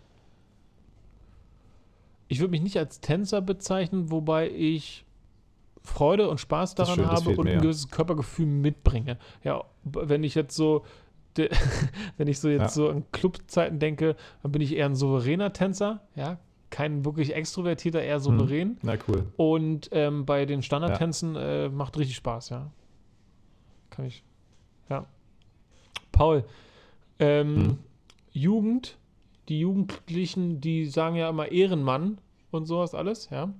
[2.28, 5.04] Ich würde mich nicht als Tänzer bezeichnen, wobei ich
[5.84, 9.18] Freude und Spaß daran schön, habe und ein gewisses Körpergefühl mitbringe.
[9.42, 10.84] Ja, wenn ich jetzt so
[12.16, 12.68] wenn ich so jetzt ja.
[12.68, 16.38] so an Clubzeiten denke, dann bin ich eher ein souveräner Tänzer, ja,
[16.70, 18.70] kein wirklich extrovertierter, eher souverän.
[18.70, 18.78] Hm.
[18.82, 19.26] Na cool.
[19.36, 21.64] Und ähm, bei den Standardtänzen ja.
[21.64, 22.70] äh, macht richtig Spaß, ja.
[23.90, 24.24] Kann ich.
[24.88, 25.06] Ja.
[26.10, 26.44] Paul,
[27.18, 27.78] ähm, hm.
[28.32, 28.98] Jugend,
[29.48, 32.18] die Jugendlichen, die sagen ja immer Ehrenmann
[32.50, 33.52] und sowas alles, ja.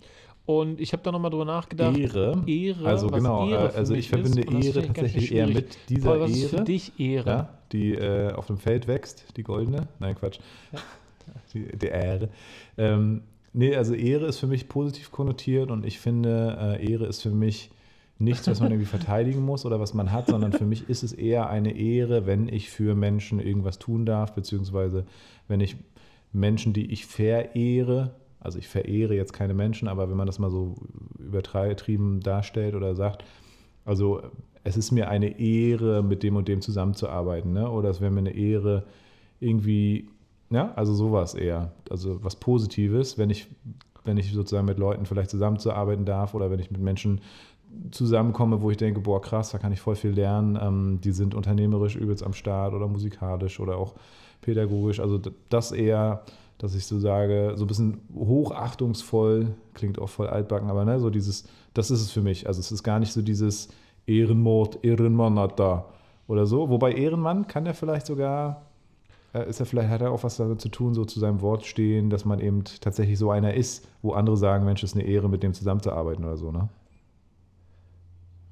[0.47, 1.97] Und ich habe da nochmal drüber nachgedacht.
[1.97, 2.43] Ehre.
[2.47, 2.87] Ehre.
[2.87, 6.45] Also genau, Ehre äh, also ich verbinde Ehre tatsächlich eher mit dieser Paul, was Ehre.
[6.45, 7.31] Ist für dich Ehre.
[7.31, 9.89] Ja, die äh, auf dem Feld wächst, die goldene.
[9.99, 10.39] Nein, Quatsch.
[10.73, 10.79] Ja.
[11.55, 12.29] Die, die Ehre.
[12.77, 13.23] Ähm,
[13.55, 17.31] nee, also Ehre ist für mich positiv konnotiert und ich finde, äh, Ehre ist für
[17.31, 17.71] mich
[18.19, 21.15] nichts, was man irgendwie verteidigen muss oder was man hat, sondern für mich ist es
[21.15, 25.07] eher eine Ehre, wenn ich für Menschen irgendwas tun darf, beziehungsweise
[25.49, 25.77] wenn ich
[26.33, 28.15] Menschen, die ich verehre,
[28.45, 30.77] also ich verehre jetzt keine Menschen, aber wenn man das mal so
[31.19, 33.25] übertrieben darstellt oder sagt,
[33.85, 34.23] also
[34.65, 37.71] es ist mir eine Ehre, mit dem und dem zusammenzuarbeiten, ne?
[37.71, 38.85] oder es wäre mir eine Ehre,
[39.41, 40.09] irgendwie,
[40.51, 43.49] ja, also sowas eher, also was Positives, wenn ich,
[44.05, 47.23] wenn ich sozusagen mit Leuten vielleicht zusammenzuarbeiten darf oder wenn ich mit Menschen
[47.91, 51.35] zusammenkomme, wo ich denke, boah, krass, da kann ich voll viel lernen, ähm, die sind
[51.35, 53.95] unternehmerisch übelst am Start oder musikalisch oder auch
[54.43, 55.19] pädagogisch, also
[55.49, 56.25] das eher
[56.65, 61.11] dass ich so sage, so ein bisschen hochachtungsvoll, klingt auch voll altbacken, aber ne, so
[61.11, 61.45] dieses,
[61.75, 62.47] das ist es für mich.
[62.47, 63.69] Also es ist gar nicht so dieses
[64.07, 65.85] Ehrenmord, Ehrenmann hat da
[66.27, 66.71] oder so.
[66.71, 68.63] Wobei Ehrenmann kann ja vielleicht sogar,
[69.35, 71.67] äh, ist er vielleicht, hat er auch was damit zu tun, so zu seinem Wort
[71.67, 75.07] stehen, dass man eben tatsächlich so einer ist, wo andere sagen, Mensch, es ist eine
[75.07, 76.71] Ehre, mit dem zusammenzuarbeiten oder so, ne?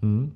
[0.03, 0.33] Hm?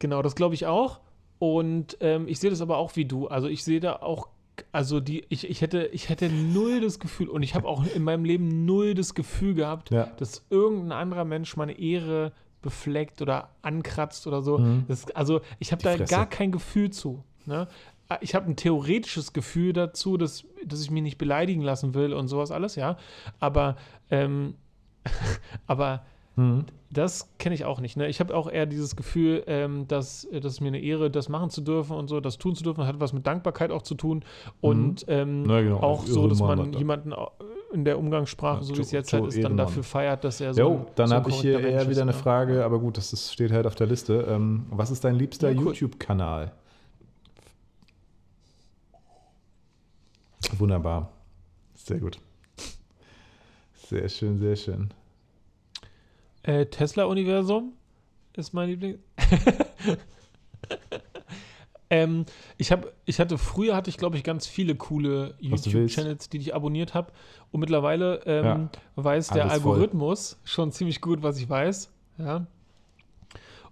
[0.00, 1.05] Genau, das glaube ich auch.
[1.38, 3.28] Und ähm, ich sehe das aber auch wie du.
[3.28, 4.28] Also ich sehe da auch,
[4.72, 8.02] also die, ich, ich, hätte, ich hätte null das Gefühl und ich habe auch in
[8.02, 10.06] meinem Leben null das Gefühl gehabt, ja.
[10.16, 12.32] dass irgendein anderer Mensch meine Ehre
[12.62, 14.58] befleckt oder ankratzt oder so.
[14.58, 14.84] Mhm.
[14.88, 16.12] Das, also ich habe da Fresse.
[16.12, 17.22] gar kein Gefühl zu.
[17.44, 17.68] Ne?
[18.20, 22.28] Ich habe ein theoretisches Gefühl dazu, dass, dass ich mich nicht beleidigen lassen will und
[22.28, 22.96] sowas alles, ja.
[23.40, 23.76] Aber,
[24.10, 24.54] ähm,
[25.66, 26.04] aber
[26.36, 26.66] Mhm.
[26.90, 27.96] Das kenne ich auch nicht.
[27.96, 28.08] Ne?
[28.08, 31.28] Ich habe auch eher dieses Gefühl, ähm, dass, äh, dass es mir eine Ehre, das
[31.28, 32.80] machen zu dürfen und so, das tun zu dürfen.
[32.80, 34.24] Das hat was mit Dankbarkeit auch zu tun.
[34.60, 35.12] Und mhm.
[35.12, 35.80] ähm, genau.
[35.80, 37.12] auch so, dass man jemanden
[37.72, 40.54] in der Umgangssprache, ja, so wie es jetzt halt ist, dann dafür feiert, dass er
[40.54, 40.60] so.
[40.60, 42.16] Jo, dann so habe ich hier eher wieder eine ne?
[42.16, 44.26] Frage, aber gut, das, das, steht halt auf der Liste.
[44.28, 45.74] Ähm, was ist dein liebster ja, cool.
[45.74, 46.52] YouTube-Kanal?
[50.58, 51.10] Wunderbar.
[51.74, 52.18] Sehr gut.
[53.88, 54.90] Sehr schön, sehr schön.
[56.46, 57.72] Äh, Tesla-Universum
[58.34, 58.98] ist mein Liebling.
[61.90, 62.24] ähm,
[62.56, 66.54] ich, hab, ich hatte früher hatte ich glaube ich ganz viele coole YouTube-Channels, die ich
[66.54, 67.12] abonniert habe.
[67.50, 68.70] Und mittlerweile ähm, ja.
[68.94, 70.40] weiß der Algorithmus voll.
[70.44, 71.90] schon ziemlich gut, was ich weiß.
[72.18, 72.46] Ja.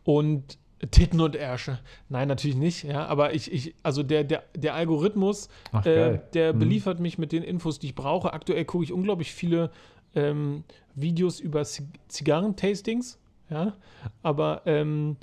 [0.02, 0.58] Und
[0.90, 1.78] Titten und Ärsche.
[2.08, 3.06] Nein, natürlich nicht, ja.
[3.06, 6.58] Aber ich, ich also der, der, der Algorithmus, Ach, äh, der hm.
[6.58, 8.32] beliefert mich mit den Infos, die ich brauche.
[8.32, 9.70] Aktuell gucke ich unglaublich viele
[10.14, 13.18] ähm, Videos über Zigarrentastings.
[13.50, 13.74] Ja,
[14.22, 15.16] aber ähm,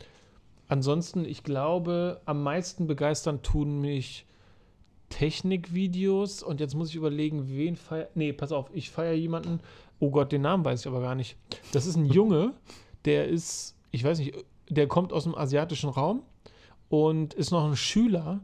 [0.67, 4.25] ansonsten, ich glaube, am meisten begeistern tun mich
[5.09, 8.07] Technikvideos und jetzt muss ich überlegen, wen feier.
[8.15, 9.59] Nee, pass auf, ich feiere jemanden.
[9.99, 11.35] Oh Gott, den Namen weiß ich aber gar nicht.
[11.73, 12.53] Das ist ein Junge,
[13.05, 14.33] der ist, ich weiß nicht,
[14.69, 16.23] der kommt aus dem asiatischen Raum
[16.89, 18.41] und ist noch ein Schüler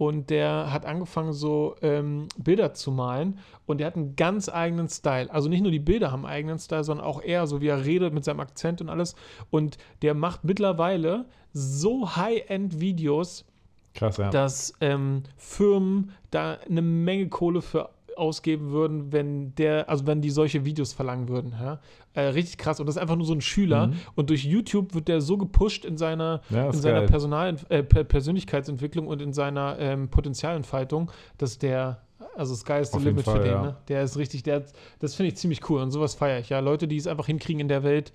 [0.00, 4.88] und der hat angefangen, so ähm, Bilder zu malen und der hat einen ganz eigenen
[4.88, 5.30] Style.
[5.30, 7.84] Also nicht nur die Bilder haben einen eigenen Style, sondern auch er, so wie er
[7.84, 9.14] redet mit seinem Akzent und alles.
[9.50, 13.44] Und der macht mittlerweile so High-End-Videos,
[13.92, 14.30] Krass, ja.
[14.30, 20.30] dass ähm, Firmen da eine Menge Kohle für ausgeben würden, wenn der, also wenn die
[20.30, 21.52] solche Videos verlangen würden.
[21.60, 21.80] Ja?
[22.14, 22.80] Äh, richtig krass.
[22.80, 23.88] Und das ist einfach nur so ein Schüler.
[23.88, 23.94] Mhm.
[24.14, 27.02] Und durch YouTube wird der so gepusht in seiner, Ja, in seiner.
[27.06, 32.02] Personal, äh, Per- Persönlichkeitsentwicklung und in seiner ähm, Potenzialentfaltung, dass der,
[32.34, 33.62] also Sky is the Auf limit Fall, für den, ja.
[33.62, 33.76] ne?
[33.88, 34.64] Der ist richtig, der,
[34.98, 35.80] das finde ich ziemlich cool.
[35.82, 36.48] Und sowas feiere ich.
[36.48, 38.12] Ja, Leute, die es einfach hinkriegen in der Welt,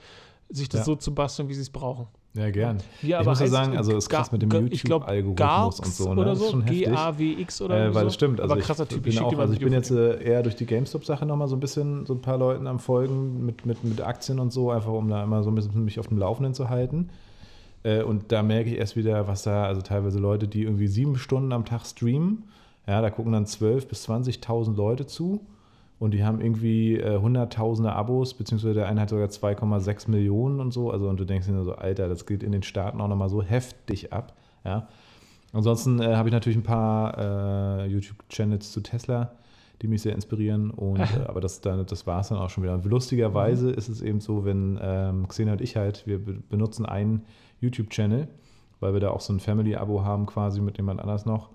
[0.49, 2.07] sich das so zu basteln, wie sie es brauchen.
[2.35, 2.77] Ja, gern.
[3.01, 6.21] Er Ich muss ja sagen, also ist krass mit dem YouTube-Algorithmus und so, ne?
[6.21, 6.57] Oder so.
[6.59, 7.95] G-A-W-X oder Äh, so.
[7.95, 8.41] weil das stimmt.
[8.41, 9.03] Also Aber ich krasser Typ.
[9.03, 12.05] bin auch, also ich bin jetzt äh, eher durch die GameStop-Sache nochmal so ein bisschen
[12.05, 15.23] so ein paar Leuten am Folgen mit, mit, mit Aktien und so, einfach um da
[15.23, 17.09] immer so ein bisschen mich auf dem Laufenden zu halten.
[17.83, 21.17] Äh, und da merke ich erst wieder, was da, also teilweise Leute, die irgendwie sieben
[21.17, 22.43] Stunden am Tag streamen,
[22.87, 25.39] ja, da gucken dann 12.000 bis 20.000 Leute zu
[25.99, 30.71] und die haben irgendwie äh, hunderttausende Abos, beziehungsweise der eine hat sogar 2,6 Millionen und
[30.71, 30.91] so.
[30.91, 33.41] Also und du denkst dir so, Alter, das geht in den Staaten auch nochmal so
[33.41, 34.33] heftig ab.
[34.65, 34.87] Ja.
[35.53, 37.17] Ansonsten äh, habe ich natürlich ein paar
[37.83, 39.31] äh, YouTube-Channels zu Tesla,
[39.81, 40.69] die mich sehr inspirieren.
[40.71, 42.73] Und, äh, aber das, dann- das war es dann auch schon wieder.
[42.73, 46.85] Und lustigerweise ist es eben so, wenn ähm, Xenia und ich halt, wir be benutzen
[46.85, 47.21] einen
[47.61, 48.27] YouTube-Channel,
[48.81, 51.49] weil wir da auch so ein Family-Abo haben quasi mit jemand anders noch.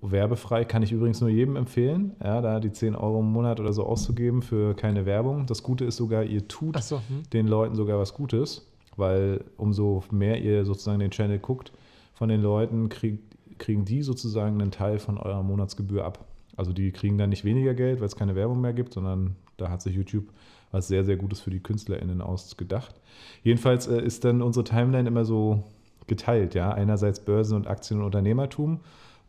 [0.00, 3.72] Werbefrei kann ich übrigens nur jedem empfehlen, ja, da die 10 Euro im Monat oder
[3.72, 5.46] so auszugeben für keine Werbung.
[5.46, 7.22] Das Gute ist sogar, ihr tut Achso, hm.
[7.32, 11.72] den Leuten sogar was Gutes, weil umso mehr ihr sozusagen den Channel guckt
[12.14, 13.22] von den Leuten, kriegt,
[13.58, 16.24] kriegen die sozusagen einen Teil von eurer Monatsgebühr ab.
[16.56, 19.70] Also die kriegen dann nicht weniger Geld, weil es keine Werbung mehr gibt, sondern da
[19.70, 20.26] hat sich YouTube
[20.72, 22.94] was sehr, sehr Gutes für die KünstlerInnen ausgedacht.
[23.42, 25.64] Jedenfalls äh, ist dann unsere Timeline immer so
[26.06, 26.72] geteilt, ja.
[26.72, 28.80] Einerseits Börsen und Aktien und Unternehmertum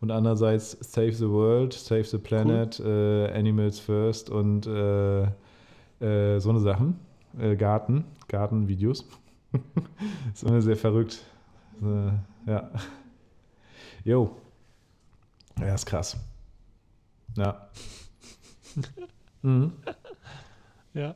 [0.03, 5.23] und andererseits Save the World, Save the Planet, äh, Animals First und äh,
[6.01, 6.99] äh, so eine Sachen.
[7.39, 9.05] Äh, Garten, Gartenvideos.
[10.33, 11.23] ist immer sehr verrückt.
[12.45, 12.69] Ja.
[14.03, 14.35] Jo.
[15.57, 16.17] Ja, ist krass.
[17.37, 17.69] Ja.
[19.41, 19.71] mhm.
[20.93, 21.15] Ja.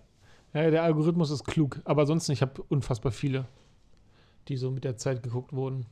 [0.54, 1.82] ja, der Algorithmus ist klug.
[1.84, 2.30] Aber sonst.
[2.30, 3.48] Ich habe unfassbar viele,
[4.48, 5.86] die so mit der Zeit geguckt wurden.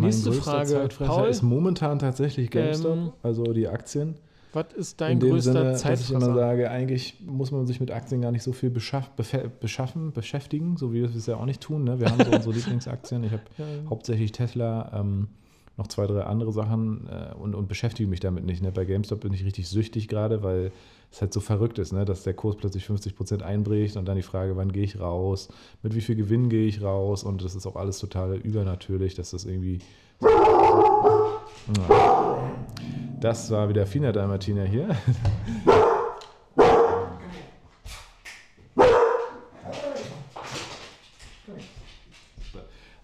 [0.00, 1.28] Nächste größter Frage, Zeitfresser Paul.
[1.28, 4.14] ist momentan tatsächlich GameStop, Ähm, also die Aktien.
[4.52, 6.34] Was ist dein größter Sinne, dass ich immer Zeitfresser?
[6.34, 9.10] sage, eigentlich muss man sich mit Aktien gar nicht so viel beschaff,
[9.60, 11.84] beschaffen, beschäftigen, so wie wir es ja auch nicht tun.
[11.84, 12.00] Ne?
[12.00, 13.22] Wir haben so unsere Lieblingsaktien.
[13.24, 15.28] Ich habe Ja, hauptsächlich Tesla, ähm,
[15.76, 18.62] noch zwei, drei andere Sachen äh, und, und beschäftige mich damit nicht.
[18.62, 18.72] Ne?
[18.72, 20.72] Bei GameStop bin ich richtig süchtig gerade, weil
[21.12, 22.04] es halt so verrückt ist, ne?
[22.04, 25.48] dass der Kurs plötzlich 50% einbricht und dann die Frage, wann gehe ich raus,
[25.82, 29.30] mit wie viel Gewinn gehe ich raus und das ist auch alles total übernatürlich, dass
[29.30, 29.78] das irgendwie.
[31.88, 32.38] Ja.
[33.20, 34.96] Das war wieder Fina Dalmatina hier.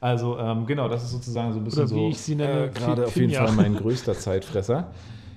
[0.02, 2.64] Also ähm, genau, das ist sozusagen so ein bisschen Oder wie so ich sie nenne,
[2.64, 3.32] äh, gerade auf jeden.
[3.32, 4.90] Fall mein größter Zeitfresser.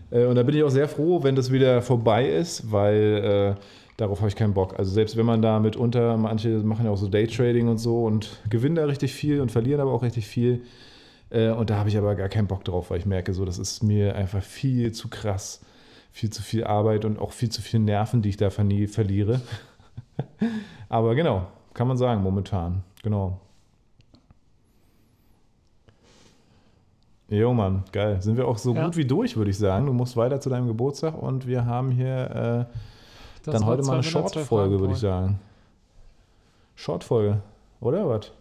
[0.09, 3.61] Äh, und da bin ich auch sehr froh, wenn das wieder vorbei ist, weil äh,
[3.97, 4.73] darauf habe ich keinen Bock.
[4.79, 8.39] Also selbst wenn man da mitunter, manche machen ja auch so Daytrading und so und
[8.49, 10.63] gewinnen da richtig viel und verlieren aber auch richtig viel.
[11.29, 13.59] Äh, und da habe ich aber gar keinen Bock drauf, weil ich merke, so das
[13.59, 15.61] ist mir einfach viel zu krass,
[16.11, 19.41] viel zu viel Arbeit und auch viel zu viel Nerven, die ich da verliere.
[20.89, 21.45] aber genau,
[21.75, 22.81] kann man sagen momentan.
[23.03, 23.41] Genau.
[27.29, 28.21] Jo, Mann, geil.
[28.21, 28.85] Sind wir auch so Ja.
[28.85, 29.85] gut wie durch, würde ich sagen.
[29.87, 34.03] Du musst weiter zu deinem Geburtstag und wir haben hier äh, dann heute mal eine
[34.03, 35.39] Short-Folge, würde ich sagen.
[36.75, 37.41] Short-Folge,
[37.81, 38.31] oder was?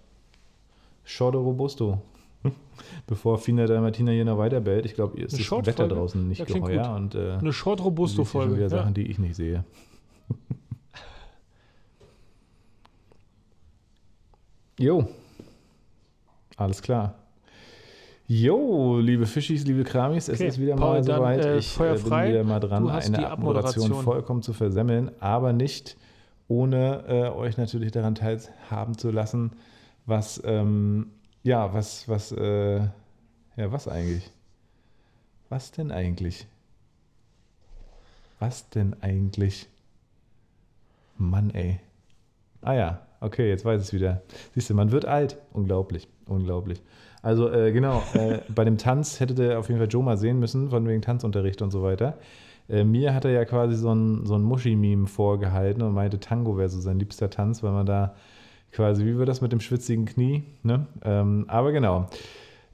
[1.04, 2.00] Short Robusto.
[3.06, 4.84] Bevor Fina Dalmatina hier noch weiter bellt.
[4.86, 5.66] Ich glaube, ihr ist das?
[5.66, 6.94] Wetter draußen nicht Ja, geheuer.
[6.94, 8.54] Und äh, Eine Short schon Robusto-Folge.
[8.54, 8.68] wieder Ja.
[8.68, 9.64] Sachen, die ich nicht sehe.
[14.78, 15.08] jo.
[16.56, 17.14] Alles klar.
[18.26, 21.44] Jo, liebe Fischis, liebe Kramis, es Okay, ist wieder Paul, mal soweit.
[21.44, 23.92] äh, ich äh, bin wieder mal dran, eine Abmoderation.
[23.92, 25.96] vollkommen zu versemmeln, aber nicht
[26.48, 29.52] ohne äh, euch natürlich daran teilhaben zu lassen,
[30.06, 31.10] was, ähm,
[31.42, 32.78] ja, was, was, äh,
[33.56, 34.30] ja, was eigentlich?
[35.50, 36.46] Was denn eigentlich?
[38.38, 39.68] Was denn eigentlich?
[41.18, 41.78] Mann, ey.
[42.62, 44.22] Ah ja, okay, jetzt weiß ich es wieder.
[44.54, 45.36] Siehst du, man wird alt.
[45.52, 46.82] Unglaublich, unglaublich.
[47.24, 50.38] Also äh, genau, äh, bei dem Tanz hätte der auf jeden Fall Joe mal sehen
[50.38, 52.18] müssen, von wegen Tanzunterricht und so weiter.
[52.68, 56.58] Äh, mir hat er ja quasi so ein, so ein Muschi-Meme vorgehalten und meinte, Tango
[56.58, 58.14] wäre so sein liebster Tanz, weil man da
[58.72, 60.42] quasi, wie wird das mit dem schwitzigen Knie?
[60.62, 60.86] Ne?
[61.02, 62.08] Ähm, aber genau.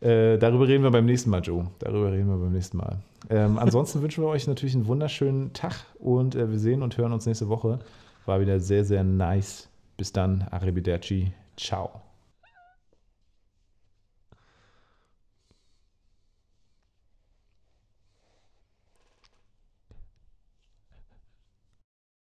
[0.00, 1.68] Äh, darüber reden wir beim nächsten Mal, Joe.
[1.78, 2.98] Darüber reden wir beim nächsten Mal.
[3.28, 7.12] Ähm, ansonsten wünschen wir euch natürlich einen wunderschönen Tag und äh, wir sehen und hören
[7.12, 7.78] uns nächste Woche.
[8.26, 9.68] War wieder sehr, sehr nice.
[9.96, 10.44] Bis dann.
[10.50, 11.30] Arrivederci.
[11.56, 12.09] Ciao.